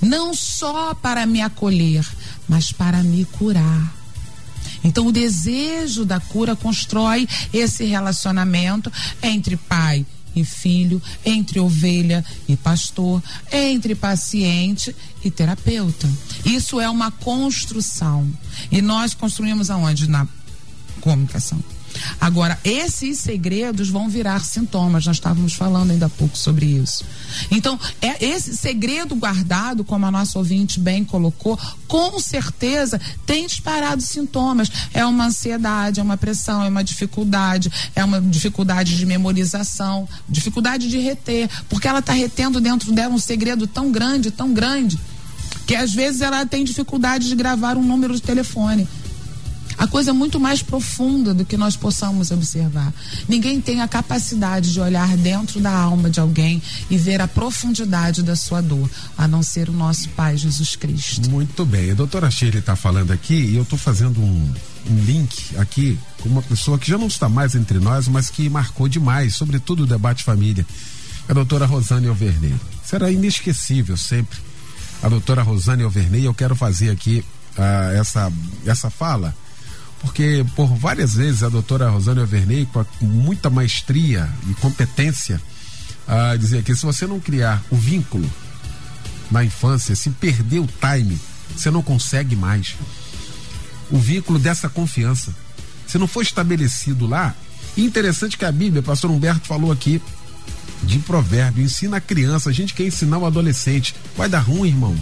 [0.00, 2.06] Não só para me acolher,
[2.48, 4.01] mas para me curar
[4.84, 8.92] então, o desejo da cura constrói esse relacionamento
[9.22, 16.08] entre pai e filho, entre ovelha e pastor, entre paciente e terapeuta.
[16.44, 18.28] Isso é uma construção.
[18.70, 20.08] E nós construímos aonde?
[20.08, 20.26] Na
[21.00, 21.62] comunicação.
[22.20, 25.06] Agora, esses segredos vão virar sintomas.
[25.06, 27.04] Nós estávamos falando ainda há pouco sobre isso.
[27.50, 34.02] Então, é esse segredo guardado, como a nossa ouvinte bem colocou, com certeza tem disparado
[34.02, 34.70] sintomas.
[34.92, 40.88] É uma ansiedade, é uma pressão, é uma dificuldade, é uma dificuldade de memorização, dificuldade
[40.88, 44.98] de reter, porque ela está retendo dentro dela um segredo tão grande, tão grande,
[45.66, 48.88] que às vezes ela tem dificuldade de gravar um número de telefone.
[49.78, 52.92] A coisa é muito mais profunda do que nós possamos observar.
[53.28, 58.22] Ninguém tem a capacidade de olhar dentro da alma de alguém e ver a profundidade
[58.22, 61.30] da sua dor, a não ser o nosso Pai Jesus Cristo.
[61.30, 61.90] Muito bem.
[61.90, 64.54] A doutora Shirley está falando aqui e eu estou fazendo um,
[64.90, 68.48] um link aqui com uma pessoa que já não está mais entre nós, mas que
[68.48, 70.66] marcou demais, sobretudo o debate família.
[71.28, 72.54] A doutora Rosane Alverney.
[72.84, 74.38] Será inesquecível sempre.
[75.02, 77.24] A doutora Rosane Alverney, eu quero fazer aqui
[77.56, 78.32] uh, essa,
[78.66, 79.34] essa fala,
[80.02, 85.40] porque por várias vezes a doutora Rosane Alverney, com, muita maestria e competência,
[86.08, 88.28] uh, dizia que se você não criar o vínculo
[89.30, 91.18] na infância, se perder o time,
[91.56, 92.74] você não consegue mais.
[93.90, 95.34] O vínculo dessa confiança.
[95.86, 97.34] Se não for estabelecido lá,
[97.76, 100.02] e interessante que a Bíblia, pastor Humberto falou aqui
[100.82, 103.94] de provérbio, ensina a criança, a gente quer ensinar o adolescente.
[104.16, 104.96] Vai dar ruim, irmão.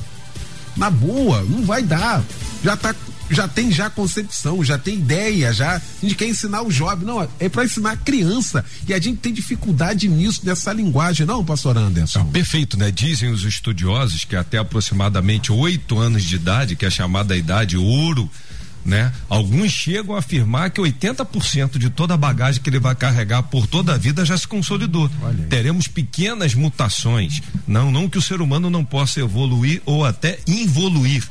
[0.76, 2.22] Na boa, não vai dar.
[2.62, 2.94] Já tá
[3.30, 7.26] já tem já concepção, já tem ideia, já a gente quer ensinar o jovem, não,
[7.38, 11.76] é para ensinar a criança e a gente tem dificuldade nisso dessa linguagem, não, pastor
[11.78, 12.20] Anderson?
[12.20, 12.90] Ah, perfeito, né?
[12.90, 17.76] Dizem os estudiosos que até aproximadamente oito anos de idade, que é a chamada idade
[17.76, 18.28] ouro,
[18.84, 19.12] né?
[19.28, 23.66] Alguns chegam a afirmar que 80% de toda a bagagem que ele vai carregar por
[23.66, 25.10] toda a vida já se consolidou.
[25.48, 31.22] Teremos pequenas mutações, não, não que o ser humano não possa evoluir ou até involuir,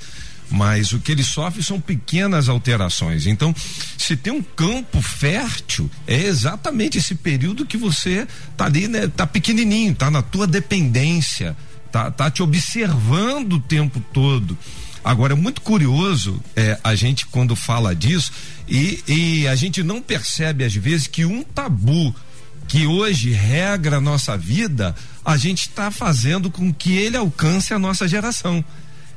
[0.50, 3.28] mas o que ele sofre são pequenas alterações.
[3.28, 3.54] Então,
[3.97, 8.28] se tem um campo fértil, é exatamente esse período que você
[8.58, 11.56] tá ali, né, tá pequenininho, tá na tua dependência,
[11.91, 14.58] tá, tá te observando o tempo todo.
[15.04, 18.32] Agora, é muito curioso é, a gente quando fala disso
[18.68, 22.14] e, e a gente não percebe às vezes que um tabu
[22.68, 24.95] que hoje regra a nossa vida,
[25.26, 28.64] a gente está fazendo com que ele alcance a nossa geração.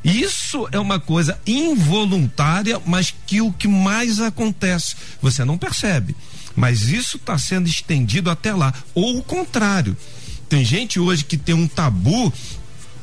[0.05, 6.17] Isso é uma coisa involuntária, mas que o que mais acontece, você não percebe.
[6.55, 8.75] Mas isso está sendo estendido até lá.
[8.95, 9.97] Ou o contrário.
[10.49, 12.33] Tem gente hoje que tem um tabu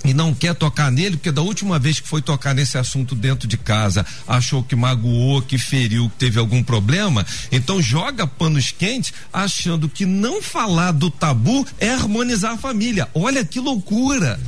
[0.06, 3.48] e não quer tocar nele, porque da última vez que foi tocar nesse assunto dentro
[3.48, 9.14] de casa, achou que magoou, que feriu, que teve algum problema, então joga panos quentes,
[9.34, 13.10] achando que não falar do tabu é harmonizar a família.
[13.14, 14.40] Olha que loucura!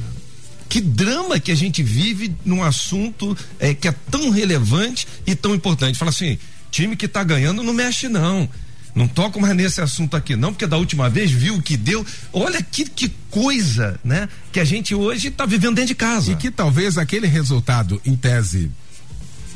[0.71, 5.53] Que drama que a gente vive num assunto é, que é tão relevante e tão
[5.53, 5.97] importante.
[5.97, 6.39] Fala assim,
[6.71, 8.47] time que tá ganhando não mexe não.
[8.95, 12.05] Não toco mais nesse assunto aqui, não, porque da última vez viu o que deu.
[12.31, 14.29] Olha que, que coisa, né?
[14.49, 16.31] Que a gente hoje está vivendo dentro de casa.
[16.31, 18.71] E que talvez aquele resultado, em tese,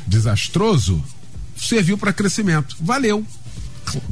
[0.06, 1.02] desastroso,
[1.56, 2.76] serviu para crescimento.
[2.78, 3.24] Valeu.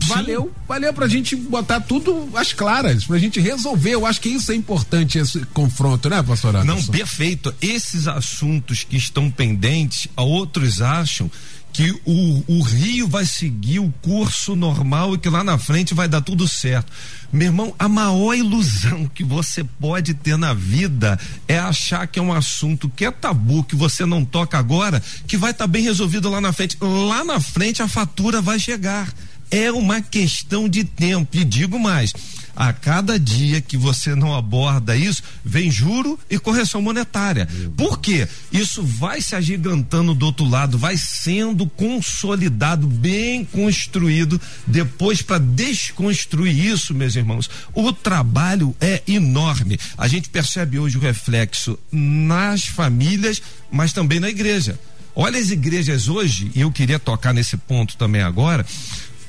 [0.07, 3.91] Valeu, valeu pra gente botar tudo às claras, pra gente resolver.
[3.91, 6.81] Eu acho que isso é importante, esse confronto, né, pastor Anderson?
[6.81, 7.55] Não, perfeito.
[7.61, 11.31] Esses assuntos que estão pendentes, outros acham
[11.75, 16.07] que o, o rio vai seguir o curso normal e que lá na frente vai
[16.07, 16.91] dar tudo certo.
[17.33, 21.18] Meu irmão, a maior ilusão que você pode ter na vida
[21.49, 25.37] é achar que é um assunto que é tabu, que você não toca agora, que
[25.37, 26.79] vai estar tá bem resolvido lá na frente.
[26.81, 29.12] Lá na frente a fatura vai chegar.
[29.51, 31.36] É uma questão de tempo.
[31.36, 32.12] E digo mais
[32.57, 37.49] a cada dia que você não aborda isso, vem juro e correção monetária.
[37.76, 38.28] Por quê?
[38.53, 46.57] Isso vai se agigantando do outro lado, vai sendo consolidado, bem construído, depois para desconstruir
[46.66, 47.51] isso, meus irmãos.
[47.72, 49.78] O trabalho é enorme.
[49.99, 54.78] A gente percebe hoje o reflexo nas famílias, mas também na igreja.
[55.16, 58.66] Olha as igrejas hoje, e eu queria tocar nesse ponto também agora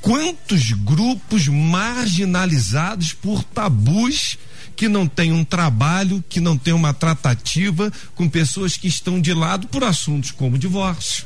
[0.05, 4.37] quantos grupos marginalizados por tabus
[4.75, 9.33] que não têm um trabalho, que não têm uma tratativa com pessoas que estão de
[9.33, 11.25] lado por assuntos como divórcio,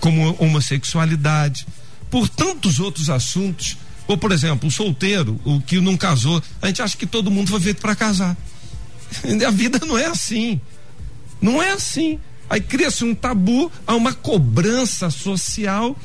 [0.00, 1.66] como homossexualidade,
[2.10, 3.78] por tantos outros assuntos.
[4.06, 7.48] Ou, por exemplo, o solteiro, o que não casou, a gente acha que todo mundo
[7.48, 8.36] foi feito para casar.
[9.46, 10.60] A vida não é assim.
[11.40, 12.20] Não é assim.
[12.50, 15.96] Aí cria-se um tabu, há uma cobrança social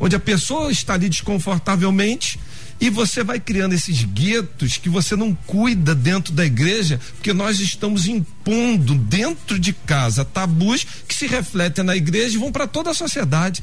[0.00, 2.40] onde a pessoa está ali desconfortavelmente
[2.80, 7.60] e você vai criando esses guetos que você não cuida dentro da igreja, porque nós
[7.60, 12.90] estamos impondo dentro de casa tabus que se refletem na igreja e vão para toda
[12.90, 13.62] a sociedade.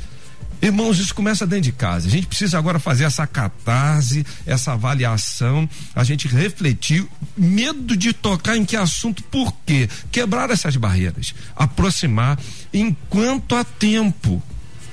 [0.62, 2.08] Irmãos, isso começa dentro de casa.
[2.08, 8.58] A gente precisa agora fazer essa catarse, essa avaliação, a gente refletir, medo de tocar
[8.58, 9.88] em que assunto, por quê?
[10.12, 12.40] Quebrar essas barreiras, aproximar
[12.74, 14.42] enquanto há tempo.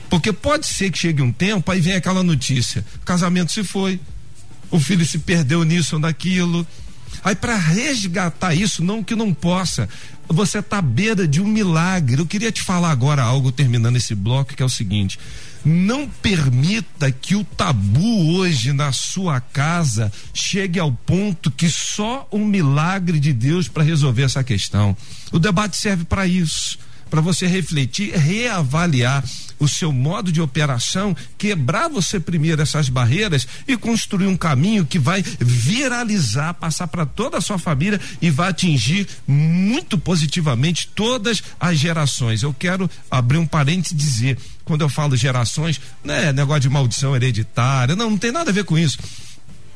[0.09, 4.01] Porque pode ser que chegue um tempo, aí vem aquela notícia: o casamento se foi,
[4.71, 6.67] o filho se perdeu nisso ou naquilo.
[7.23, 9.89] Aí, para resgatar isso, não que não possa,
[10.29, 12.21] você está à beira de um milagre.
[12.21, 15.19] Eu queria te falar agora algo, terminando esse bloco, que é o seguinte:
[15.65, 22.45] Não permita que o tabu hoje na sua casa chegue ao ponto que só um
[22.45, 24.97] milagre de Deus para resolver essa questão.
[25.33, 26.79] O debate serve para isso
[27.15, 29.23] para você refletir, reavaliar
[29.61, 34.99] o seu modo de operação, quebrar você primeiro essas barreiras e construir um caminho que
[34.99, 41.79] vai viralizar, passar para toda a sua família e vai atingir muito positivamente todas as
[41.79, 42.43] gerações.
[42.43, 46.69] Eu quero abrir um parênteses e dizer, quando eu falo gerações, não é negócio de
[46.69, 48.99] maldição hereditária, não, não tem nada a ver com isso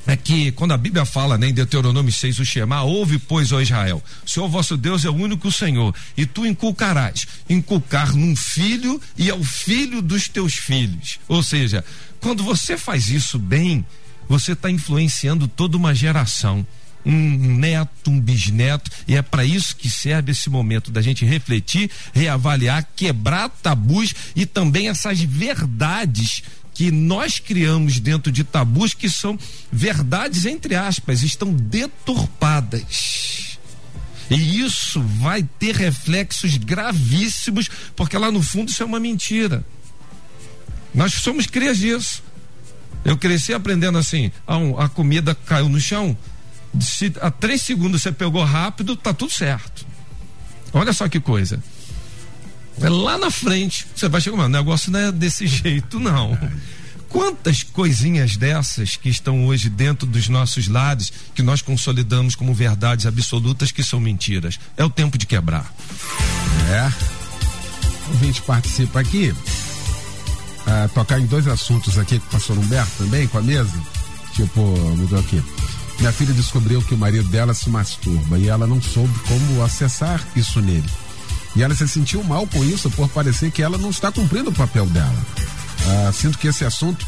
[0.09, 3.61] é que quando a Bíblia fala né, em Deuteronômio 6, o Shema, ouve, pois, ó
[3.61, 8.99] Israel, o Senhor vosso Deus é o único Senhor, e tu inculcarás, inculcar num filho
[9.19, 11.19] e ao filho dos teus filhos.
[11.29, 11.85] Ou seja,
[12.23, 13.85] quando você faz isso bem,
[14.27, 16.67] você está influenciando toda uma geração
[17.05, 21.91] um neto, um bisneto, e é para isso que serve esse momento da gente refletir,
[22.13, 26.43] reavaliar, quebrar tabus e também essas verdades
[26.79, 29.37] que nós criamos dentro de tabus que são
[29.73, 33.59] verdades, entre aspas, estão deturpadas.
[34.31, 39.65] E isso vai ter reflexos gravíssimos, porque lá no fundo isso é uma mentira.
[40.95, 42.23] Nós somos crias disso.
[43.05, 46.17] Eu cresci aprendendo assim: a, a comida caiu no chão,
[46.81, 49.85] se a três segundos você pegou rápido, tá tudo certo.
[50.73, 51.61] Olha só que coisa.
[52.81, 56.39] É lá na frente, você vai chegar, mas o negócio não é desse jeito, não.
[57.09, 63.07] Quantas coisinhas dessas que estão hoje dentro dos nossos lares, que nós consolidamos como verdades
[63.07, 64.61] absolutas, que são mentiras?
[64.77, 65.73] É o tempo de quebrar.
[66.71, 66.93] É.
[68.11, 69.35] A gente participa aqui,
[70.67, 73.73] a tocar em dois assuntos aqui com o pastor Humberto também, com a mesa.
[74.35, 74.61] Tipo,
[74.97, 75.43] mudou aqui.
[75.99, 80.25] Minha filha descobriu que o marido dela se masturba e ela não soube como acessar
[80.37, 80.89] isso nele.
[81.57, 84.55] E ela se sentiu mal com isso por parecer que ela não está cumprindo o
[84.55, 85.27] papel dela.
[85.87, 87.07] Ah, sinto que esse assunto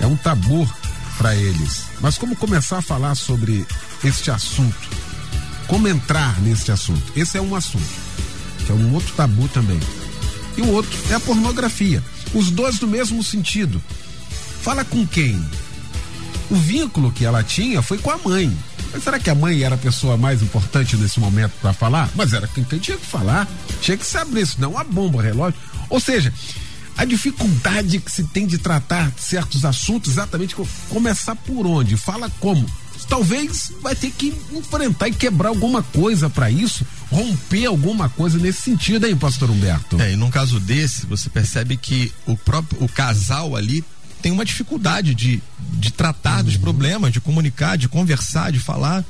[0.00, 0.68] é um tabu
[1.16, 1.84] para eles.
[2.00, 3.66] Mas como começar a falar sobre
[4.02, 4.88] este assunto?
[5.66, 7.12] Como entrar neste assunto?
[7.14, 7.84] Esse é um assunto,
[8.64, 9.80] que é um outro tabu também.
[10.56, 12.02] E o outro é a pornografia.
[12.32, 13.82] Os dois no mesmo sentido.
[14.62, 15.40] Fala com quem?
[16.50, 18.56] O vínculo que ela tinha foi com a mãe.
[18.92, 22.10] Mas será que a mãe era a pessoa mais importante nesse momento para falar?
[22.14, 23.46] Mas era quem, tinha que falar.
[23.80, 25.58] Tinha que saber isso, não a bomba, relógio.
[25.90, 26.32] Ou seja,
[26.96, 30.56] a dificuldade que se tem de tratar certos assuntos, exatamente
[30.88, 31.96] começar por onde?
[31.96, 32.66] Fala como?
[33.08, 38.62] Talvez vai ter que enfrentar e quebrar alguma coisa para isso, romper alguma coisa nesse
[38.62, 40.00] sentido aí, pastor Humberto.
[40.00, 43.84] É, e num caso desse, você percebe que o próprio o casal ali
[44.20, 45.42] tem uma dificuldade de,
[45.74, 46.44] de tratar uhum.
[46.44, 49.04] dos problemas, de comunicar, de conversar, de falar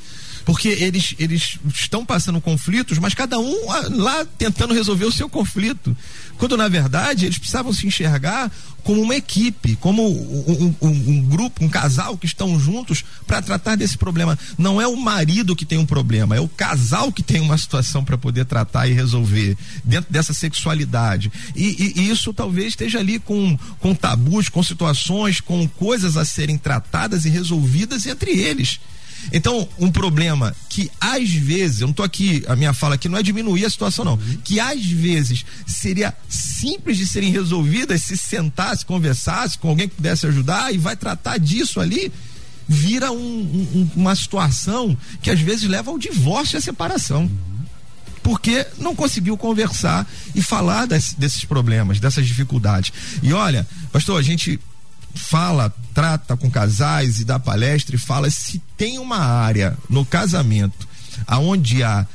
[0.49, 5.29] porque eles, eles estão passando conflitos, mas cada um ah, lá tentando resolver o seu
[5.29, 5.95] conflito.
[6.39, 8.51] Quando na verdade eles precisavam se enxergar
[8.83, 13.75] como uma equipe, como um, um, um grupo, um casal que estão juntos para tratar
[13.75, 14.39] desse problema.
[14.57, 18.03] Não é o marido que tem um problema, é o casal que tem uma situação
[18.03, 21.31] para poder tratar e resolver dentro dessa sexualidade.
[21.55, 26.25] E, e, e, isso talvez esteja ali com, com tabus, com situações, com coisas a
[26.25, 28.79] serem tratadas e resolvidas entre eles.
[29.31, 33.17] Então, um problema que às vezes, eu não estou aqui, a minha fala aqui não
[33.17, 34.13] é diminuir a situação, não.
[34.13, 34.37] Uhum.
[34.43, 40.25] Que às vezes seria simples de serem resolvidas se sentasse, conversasse com alguém que pudesse
[40.27, 42.11] ajudar e vai tratar disso ali,
[42.67, 47.21] vira um, um, uma situação que às vezes leva ao divórcio e à separação.
[47.21, 47.59] Uhum.
[48.21, 52.91] Porque não conseguiu conversar e falar des, desses problemas, dessas dificuldades.
[53.23, 54.59] E olha, pastor, a gente
[55.13, 60.87] fala, trata com casais e dá palestra e fala se tem uma área no casamento
[61.27, 62.05] aonde há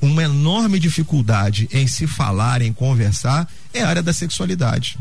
[0.00, 4.98] uma enorme dificuldade em se falar, em conversar, é a área da sexualidade.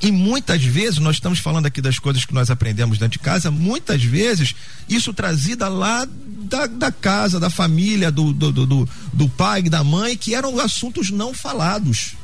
[0.00, 3.50] E muitas vezes, nós estamos falando aqui das coisas que nós aprendemos dentro de casa,
[3.50, 4.54] muitas vezes
[4.88, 10.16] isso trazida lá da, da casa, da família, do, do, do, do pai, da mãe,
[10.16, 12.14] que eram assuntos não falados,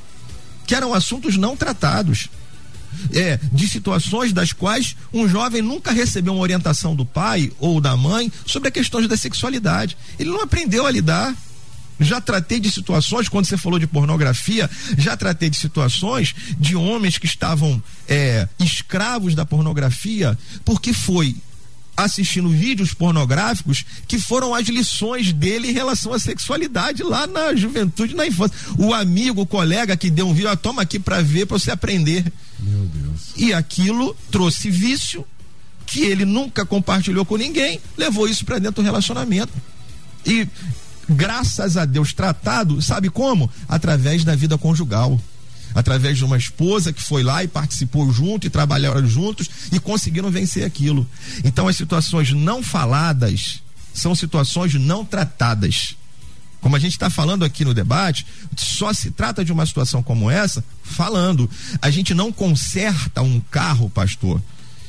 [0.67, 2.29] que eram assuntos não tratados
[3.13, 7.97] é, de situações das quais um jovem nunca recebeu uma orientação do pai ou da
[7.97, 9.97] mãe sobre a questão da sexualidade.
[10.19, 11.35] Ele não aprendeu a lidar.
[12.01, 14.69] Já tratei de situações, quando você falou de pornografia,
[14.99, 21.37] já tratei de situações de homens que estavam é, escravos da pornografia, porque foi
[21.97, 28.15] assistindo vídeos pornográficos que foram as lições dele em relação à sexualidade lá na juventude,
[28.15, 28.57] na infância.
[28.79, 31.71] O amigo, o colega que deu um vídeo, ah, toma aqui para ver, para você
[31.71, 32.25] aprender.
[32.65, 33.33] Deus.
[33.37, 35.25] E aquilo trouxe vício
[35.87, 39.53] que ele nunca compartilhou com ninguém, levou isso para dentro do relacionamento.
[40.25, 40.49] E
[41.09, 43.51] graças a Deus tratado, sabe como?
[43.69, 45.21] Através da vida conjugal
[45.75, 50.31] através de uma esposa que foi lá e participou junto e trabalharam juntos e conseguiram
[50.31, 51.05] vencer aquilo.
[51.43, 53.61] Então as situações não faladas
[53.93, 55.97] são situações não tratadas.
[56.65, 58.25] Como a gente está falando aqui no debate,
[58.57, 61.49] só se trata de uma situação como essa falando.
[61.83, 64.41] A gente não conserta um carro, pastor,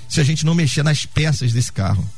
[0.08, 2.10] se a gente não mexer nas peças desse carro.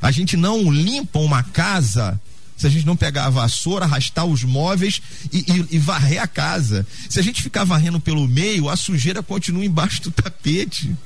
[0.00, 2.18] A gente não limpa uma casa
[2.56, 6.26] se a gente não pegar a vassoura, arrastar os móveis e, e, e, varrer a
[6.26, 6.86] casa.
[7.06, 10.96] Se a gente ficar varrendo pelo meio, a sujeira continua embaixo do tapete.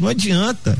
[0.00, 0.76] Não adianta.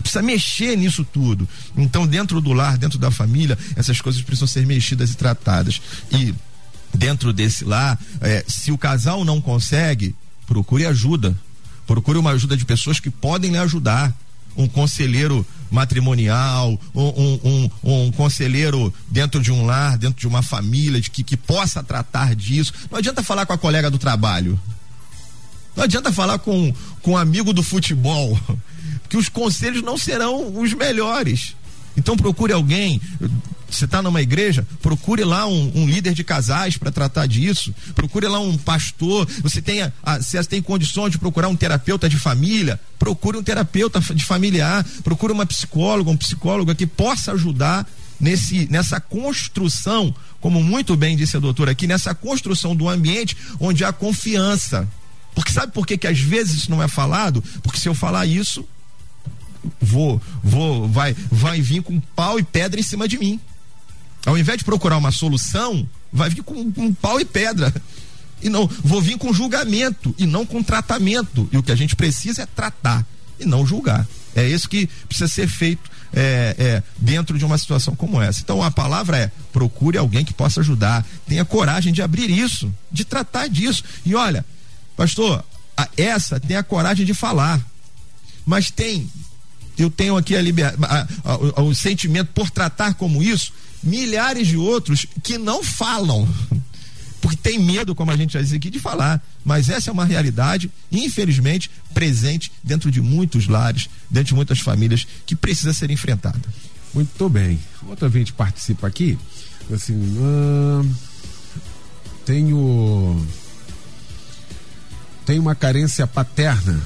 [0.00, 1.46] Precisa mexer nisso tudo.
[1.76, 5.80] Então, dentro do lar, dentro da família, essas coisas precisam ser mexidas e tratadas.
[6.10, 6.34] E
[6.94, 10.14] dentro desse lar, é, se o casal não consegue,
[10.46, 11.36] procure ajuda.
[11.86, 14.12] Procure uma ajuda de pessoas que podem lhe ajudar
[14.56, 20.42] um conselheiro matrimonial, um, um, um, um, conselheiro dentro de um lar, dentro de uma
[20.42, 22.72] família, de que, que possa tratar disso.
[22.90, 24.58] Não adianta falar com a colega do trabalho.
[25.76, 26.72] Não adianta falar com,
[27.04, 28.36] com um amigo do futebol,
[29.10, 31.54] que os conselhos não serão os melhores.
[31.96, 33.00] Então procure alguém.
[33.70, 37.74] Você está numa igreja, procure lá um, um líder de casais para tratar disso.
[37.94, 39.28] Procure lá um pastor.
[39.42, 39.80] Você tem,
[40.18, 42.80] você tem condições de procurar um terapeuta de família.
[42.98, 44.84] Procure um terapeuta de familiar.
[45.02, 47.86] Procure uma psicóloga, um psicólogo que possa ajudar
[48.18, 53.84] nesse, nessa construção, como muito bem disse a doutora aqui, nessa construção do ambiente onde
[53.84, 54.88] há confiança.
[55.34, 57.42] Porque sabe por que, que às vezes isso não é falado?
[57.62, 58.66] Porque se eu falar isso,
[59.80, 63.40] vou, vou, vai, vai vir com pau e pedra em cima de mim.
[64.24, 67.74] Ao invés de procurar uma solução, vai vir com, com pau e pedra.
[68.42, 71.48] E não, vou vir com julgamento e não com tratamento.
[71.52, 73.04] E o que a gente precisa é tratar
[73.38, 74.06] e não julgar.
[74.34, 78.40] É isso que precisa ser feito é, é, dentro de uma situação como essa.
[78.40, 83.04] Então a palavra é: procure alguém que possa ajudar, tenha coragem de abrir isso, de
[83.04, 83.84] tratar disso.
[84.04, 84.44] E olha,
[84.96, 85.44] pastor,
[85.96, 87.60] essa tem a coragem de falar,
[88.46, 89.10] mas tem
[89.76, 94.56] eu tenho aqui a liber, a, a, o sentimento por tratar como isso, milhares de
[94.56, 96.28] outros que não falam.
[97.20, 99.22] Porque tem medo, como a gente já disse aqui, de falar.
[99.44, 105.06] Mas essa é uma realidade, infelizmente, presente dentro de muitos lares, dentro de muitas famílias,
[105.24, 106.38] que precisa ser enfrentada.
[106.92, 107.58] Muito bem.
[107.88, 109.18] Outro ouvinte participa aqui.
[109.72, 110.94] Assim, hum,
[112.26, 113.26] tenho.
[115.26, 116.80] Tenho uma carência paterna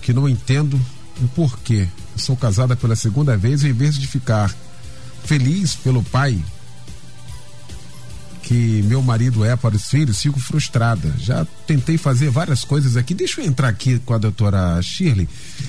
[0.00, 0.80] que não entendo
[1.20, 4.54] o porquê sou casada pela segunda vez e em vez de ficar
[5.24, 6.42] feliz pelo pai
[8.42, 11.14] que meu marido é para os filhos, fico frustrada.
[11.18, 13.14] Já tentei fazer várias coisas aqui.
[13.14, 15.28] Deixa eu entrar aqui com a doutora Shirley.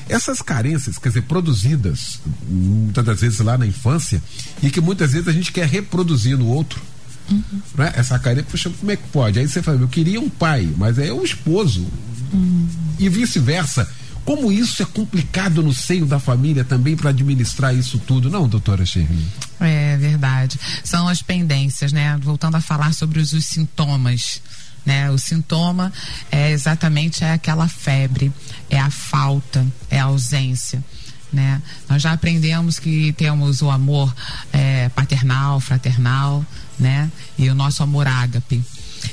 [0.10, 4.22] Essas carências, quer dizer, produzidas muitas das vezes lá na infância
[4.62, 6.82] e que muitas vezes a gente quer reproduzir no outro.
[7.30, 7.62] Uhum.
[7.76, 7.94] Né?
[7.96, 9.40] Essa carência, puxa, como é que pode?
[9.40, 11.86] Aí você fala, eu queria um pai, mas é o esposo.
[12.32, 12.68] Uhum.
[13.00, 13.88] E vice-versa
[14.26, 18.86] como isso é complicado no seio da família também para administrar isso tudo, não, doutora
[18.86, 19.26] Shirley?
[19.60, 20.58] É verdade.
[20.84, 22.18] São as pendências, né?
[22.22, 24.42] Voltando a falar sobre os, os sintomas.
[24.86, 25.10] Né?
[25.12, 25.92] O sintoma
[26.32, 28.32] é exatamente é aquela febre,
[28.70, 30.84] é a falta, é a ausência.
[31.32, 31.62] Né?
[31.90, 34.14] Nós já aprendemos que temos o amor
[34.52, 36.46] é, paternal, fraternal,
[36.80, 37.12] né?
[37.38, 38.64] E o nosso amor ágape.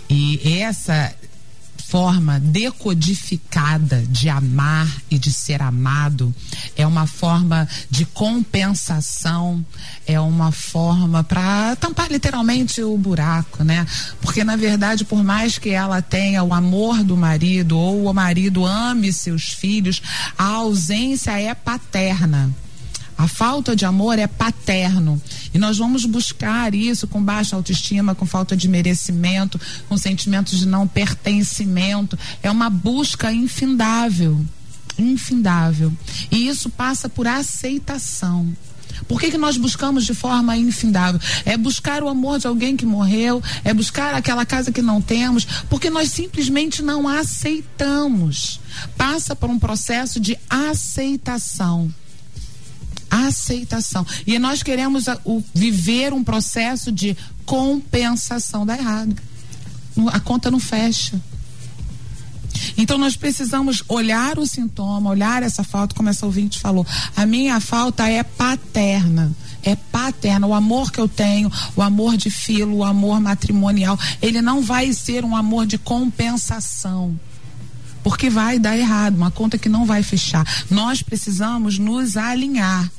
[0.09, 1.15] E essa
[1.91, 6.33] forma decodificada de amar e de ser amado,
[6.77, 9.65] é uma forma de compensação,
[10.07, 13.85] é uma forma para tampar literalmente o buraco, né?
[14.21, 18.65] Porque na verdade, por mais que ela tenha o amor do marido ou o marido
[18.65, 20.01] ame seus filhos,
[20.39, 22.55] a ausência é paterna.
[23.21, 25.21] A falta de amor é paterno.
[25.53, 29.61] E nós vamos buscar isso com baixa autoestima, com falta de merecimento,
[29.91, 32.19] com sentimentos de não pertencimento.
[32.43, 34.41] É uma busca infindável.
[34.99, 35.93] Infindável.
[36.31, 38.57] E isso passa por aceitação.
[39.07, 41.21] Por que, que nós buscamos de forma infindável?
[41.45, 45.45] É buscar o amor de alguém que morreu, é buscar aquela casa que não temos,
[45.69, 48.61] porque nós simplesmente não aceitamos.
[48.97, 51.93] Passa por um processo de aceitação
[53.11, 54.07] aceitação.
[54.27, 59.17] E nós queremos a, o, viver um processo de compensação da errado.
[60.13, 61.21] A conta não fecha.
[62.77, 66.87] Então nós precisamos olhar o sintoma, olhar essa falta, como essa ouvinte falou.
[67.17, 69.33] A minha falta é paterna.
[69.63, 70.47] É paterna.
[70.47, 74.93] O amor que eu tenho, o amor de filo, o amor matrimonial, ele não vai
[74.93, 77.19] ser um amor de compensação
[78.03, 80.47] porque vai dar errado, uma conta que não vai fechar.
[80.71, 82.91] Nós precisamos nos alinhar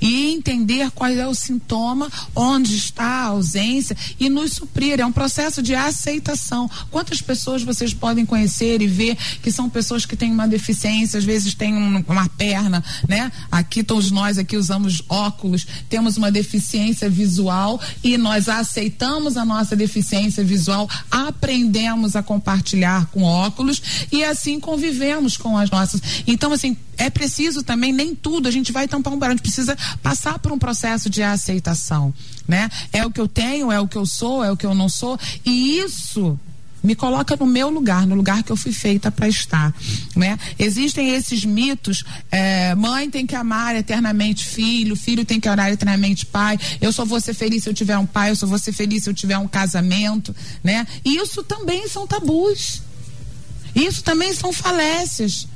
[0.00, 5.00] e entender qual é o sintoma, onde está a ausência e nos suprir.
[5.00, 6.70] É um processo de aceitação.
[6.90, 11.24] Quantas pessoas vocês podem conhecer e ver que são pessoas que têm uma deficiência, às
[11.24, 13.30] vezes têm um, uma perna, né?
[13.50, 19.74] Aqui todos nós aqui usamos óculos, temos uma deficiência visual e nós aceitamos a nossa
[19.74, 26.00] deficiência visual, aprendemos a compartilhar com óculos e assim convivemos com as nossas.
[26.26, 29.44] Então, assim, é preciso também, nem tudo, a gente vai tampar um barulho, a gente
[29.68, 32.14] precisa passar por um processo de aceitação,
[32.46, 32.70] né?
[32.92, 34.88] É o que eu tenho, é o que eu sou, é o que eu não
[34.88, 36.38] sou, e isso
[36.80, 39.74] me coloca no meu lugar, no lugar que eu fui feita para estar,
[40.14, 40.38] né?
[40.58, 46.24] Existem esses mitos, é, mãe tem que amar eternamente filho, filho tem que orar eternamente
[46.24, 48.72] pai, eu só vou ser feliz se eu tiver um pai, eu só vou ser
[48.72, 50.86] feliz se eu tiver um casamento, né?
[51.04, 52.80] Isso também são tabus,
[53.74, 55.48] isso também são falécias,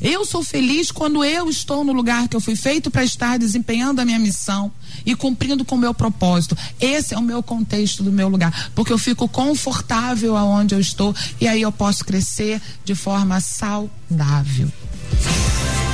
[0.00, 4.00] eu sou feliz quando eu estou no lugar que eu fui feito para estar desempenhando
[4.00, 4.70] a minha missão
[5.04, 6.56] e cumprindo com o meu propósito.
[6.80, 11.14] Esse é o meu contexto do meu lugar, porque eu fico confortável aonde eu estou
[11.40, 14.70] e aí eu posso crescer de forma saudável.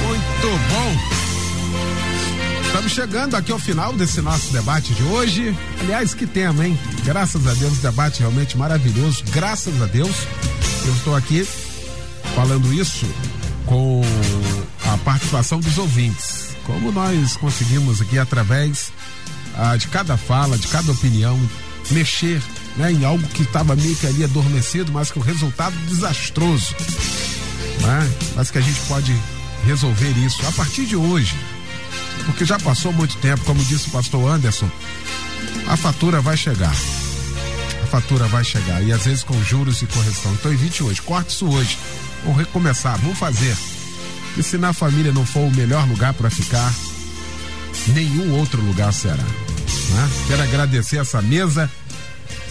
[0.06, 1.22] Muito bom.
[2.66, 5.54] Estamos chegando aqui ao final desse nosso debate de hoje.
[5.80, 6.78] Aliás, que tema, hein?
[7.04, 9.22] Graças a Deus, debate realmente maravilhoso.
[9.30, 10.16] Graças a Deus,
[10.86, 11.46] eu estou aqui
[12.34, 13.06] falando isso
[13.66, 14.02] com
[14.86, 16.56] a participação dos ouvintes.
[16.64, 18.92] Como nós conseguimos aqui, através
[19.56, 21.38] ah, de cada fala, de cada opinião,
[21.90, 22.40] mexer
[22.76, 26.74] né, em algo que estava meio que ali adormecido, mas com resultado desastroso.
[27.80, 28.14] Né?
[28.36, 29.14] Mas que a gente pode
[29.64, 31.34] resolver isso a partir de hoje.
[32.26, 34.70] Porque já passou muito tempo, como disse o pastor Anderson,
[35.66, 36.74] a fatura vai chegar.
[37.82, 38.82] A fatura vai chegar.
[38.82, 40.32] E às vezes com juros e correção.
[40.34, 41.76] Então evite hoje, corte isso hoje.
[42.24, 43.56] Vamos recomeçar, vamos fazer.
[44.36, 46.72] E se na família não for o melhor lugar para ficar,
[47.88, 49.16] nenhum outro lugar será.
[49.16, 50.10] Né?
[50.28, 51.70] Quero agradecer essa mesa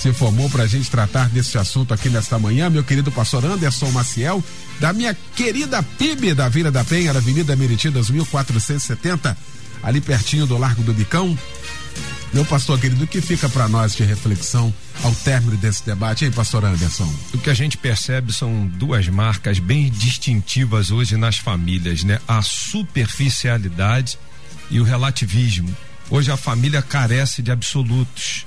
[0.02, 3.92] se formou para a gente tratar desse assunto aqui nesta manhã, meu querido pastor Anderson
[3.92, 4.44] Maciel,
[4.80, 9.38] da minha querida PIB da Vila da Penha, Avenida Meritidas 1470,
[9.84, 11.38] ali pertinho do Largo do Bicão.
[12.34, 14.74] Meu pastor querido, o que fica para nós de reflexão
[15.04, 17.14] ao término desse debate, hein, pastor Anderson?
[17.34, 22.22] O que a gente percebe são duas marcas bem distintivas hoje nas famílias, né?
[22.26, 24.18] A superficialidade
[24.70, 25.76] e o relativismo.
[26.10, 28.46] Hoje a família carece de absolutos,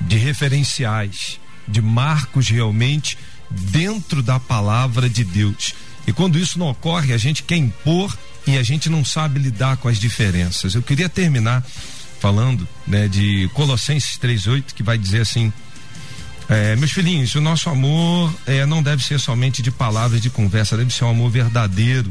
[0.00, 3.16] de referenciais, de marcos realmente
[3.48, 5.74] dentro da palavra de Deus.
[6.06, 8.16] E quando isso não ocorre, a gente quer impor
[8.46, 10.74] e a gente não sabe lidar com as diferenças.
[10.74, 11.64] Eu queria terminar
[12.22, 15.52] falando né, de Colossenses 3,8, que vai dizer assim:
[16.48, 20.76] é, meus filhinhos, o nosso amor é, não deve ser somente de palavras de conversa,
[20.76, 22.08] deve ser um amor verdadeiro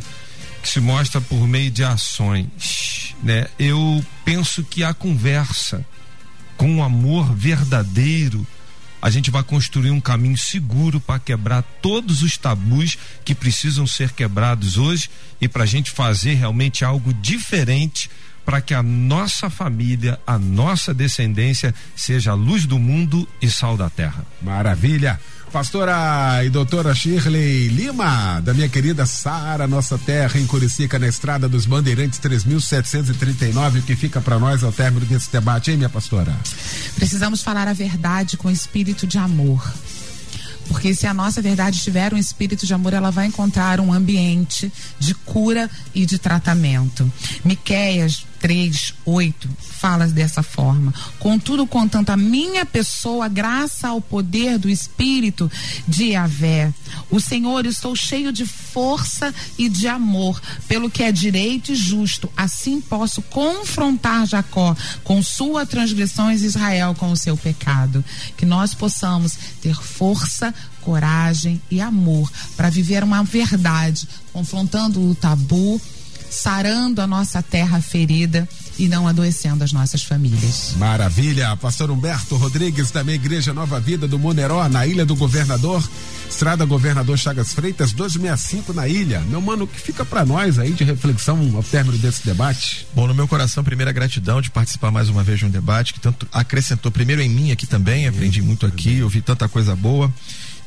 [0.62, 3.16] que se mostra por meio de ações.
[3.24, 3.48] Né?
[3.58, 5.86] Eu penso que a conversa
[6.58, 8.46] com um amor verdadeiro
[9.02, 14.12] a gente vai construir um caminho seguro para quebrar todos os tabus que precisam ser
[14.12, 15.10] quebrados hoje
[15.40, 18.12] e para a gente fazer realmente algo diferente
[18.52, 23.78] para que a nossa família, a nossa descendência seja a luz do mundo e sal
[23.78, 24.26] da terra.
[24.42, 25.18] Maravilha.
[25.54, 31.48] Pastora e doutora Shirley Lima, da minha querida Sara, nossa terra em Curicica, na estrada
[31.48, 36.36] dos Bandeirantes 3739, o que fica para nós ao término desse debate, hein, minha pastora?
[36.96, 39.66] Precisamos falar a verdade com espírito de amor.
[40.68, 44.72] Porque se a nossa verdade tiver um espírito de amor, ela vai encontrar um ambiente
[45.00, 47.12] de cura e de tratamento.
[47.44, 49.50] Miqueias 3, 8
[49.82, 50.94] fala dessa forma.
[51.18, 55.50] Contudo, contanto a minha pessoa, graça ao poder do Espírito
[55.88, 56.72] de Yahvé.
[57.10, 62.30] O Senhor, estou cheio de força e de amor, pelo que é direito e justo.
[62.38, 68.06] Assim posso confrontar Jacó com sua transgressões, Israel com o seu pecado.
[68.38, 75.82] Que nós possamos ter força, coragem e amor para viver uma verdade, confrontando o tabu
[76.32, 78.48] sarando a nossa terra ferida
[78.80, 80.74] e não adoecendo as nossas famílias.
[80.78, 81.56] Maravilha.
[81.58, 85.84] Pastor Humberto Rodrigues, da minha Igreja Nova Vida do Moneró, na Ilha do Governador.
[86.30, 89.20] Estrada Governador Chagas Freitas, 265 na ilha.
[89.28, 92.88] Meu mano, o que fica para nós aí de reflexão ao término desse debate?
[92.96, 96.00] Bom, no meu coração, primeira gratidão de participar mais uma vez de um debate que
[96.00, 100.12] tanto acrescentou primeiro em mim aqui também, aprendi muito aqui, ouvi tanta coisa boa.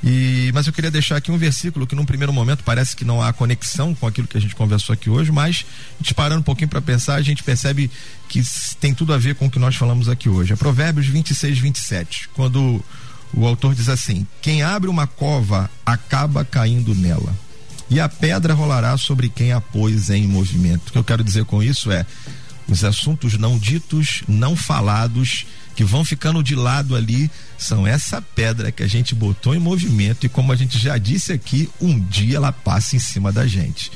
[0.06, 3.22] E, mas eu queria deixar aqui um versículo que num primeiro momento parece que não
[3.22, 5.64] há conexão com aquilo que a gente conversou aqui hoje, mas
[5.98, 7.90] a gente parando um pouquinho para pensar, a gente percebe
[8.28, 8.42] que
[8.78, 10.52] tem tudo a ver com o que nós falamos aqui hoje.
[10.52, 12.84] É Provérbios 26, 27, quando
[13.32, 17.34] o autor diz assim: Quem abre uma cova acaba caindo nela,
[17.88, 20.88] e a pedra rolará sobre quem a pôs em movimento.
[20.88, 22.04] O que eu quero dizer com isso é
[22.68, 28.70] Os assuntos não ditos, não falados, que vão ficando de lado ali, são essa pedra
[28.70, 32.36] que a gente botou em movimento e como a gente já disse aqui, um dia
[32.36, 33.90] ela passa em cima da gente.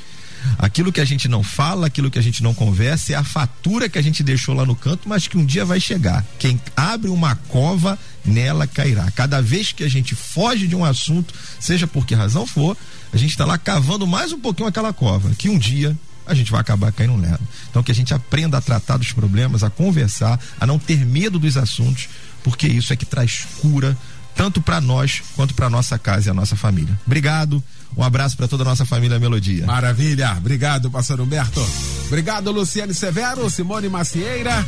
[0.59, 3.89] Aquilo que a gente não fala, aquilo que a gente não conversa, é a fatura
[3.89, 6.25] que a gente deixou lá no canto, mas que um dia vai chegar.
[6.39, 9.11] Quem abre uma cova, nela cairá.
[9.11, 12.77] Cada vez que a gente foge de um assunto, seja por que razão for,
[13.13, 15.97] a gente está lá cavando mais um pouquinho aquela cova, que um dia
[16.29, 17.41] a gente vai acabar caindo nela.
[17.71, 21.39] Então que a gente aprenda a tratar dos problemas, a conversar, a não ter medo
[21.39, 22.09] dos assuntos,
[22.43, 23.97] porque isso é que traz cura
[24.37, 26.97] tanto para nós quanto para nossa casa e a nossa família.
[27.05, 27.63] Obrigado.
[27.97, 29.67] Um abraço para toda a nossa família Melodia.
[29.67, 30.35] Maravilha.
[30.37, 31.61] Obrigado, pastor Humberto.
[32.07, 34.65] Obrigado, Luciane Severo, Simone Macieira,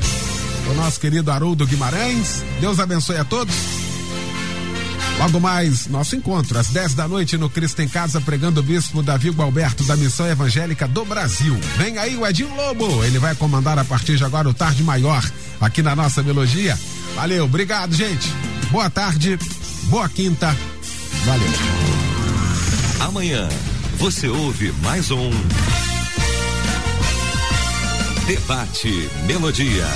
[0.69, 2.43] o nosso querido Haroldo Guimarães.
[2.61, 3.90] Deus abençoe a todos.
[5.21, 9.03] Logo mais, nosso encontro, às 10 da noite, no Cristo em Casa, pregando o bispo
[9.03, 11.55] Davi Gualberto, da Missão Evangélica do Brasil.
[11.77, 15.23] Vem aí o Edinho Lobo, ele vai comandar a partir de agora o Tarde Maior,
[15.61, 16.75] aqui na nossa Melodia.
[17.15, 18.33] Valeu, obrigado, gente.
[18.71, 19.39] Boa tarde,
[19.91, 20.57] boa quinta.
[21.27, 21.53] Valeu.
[23.01, 23.47] Amanhã
[23.99, 25.31] você ouve mais um
[28.27, 29.87] Debate Melodia.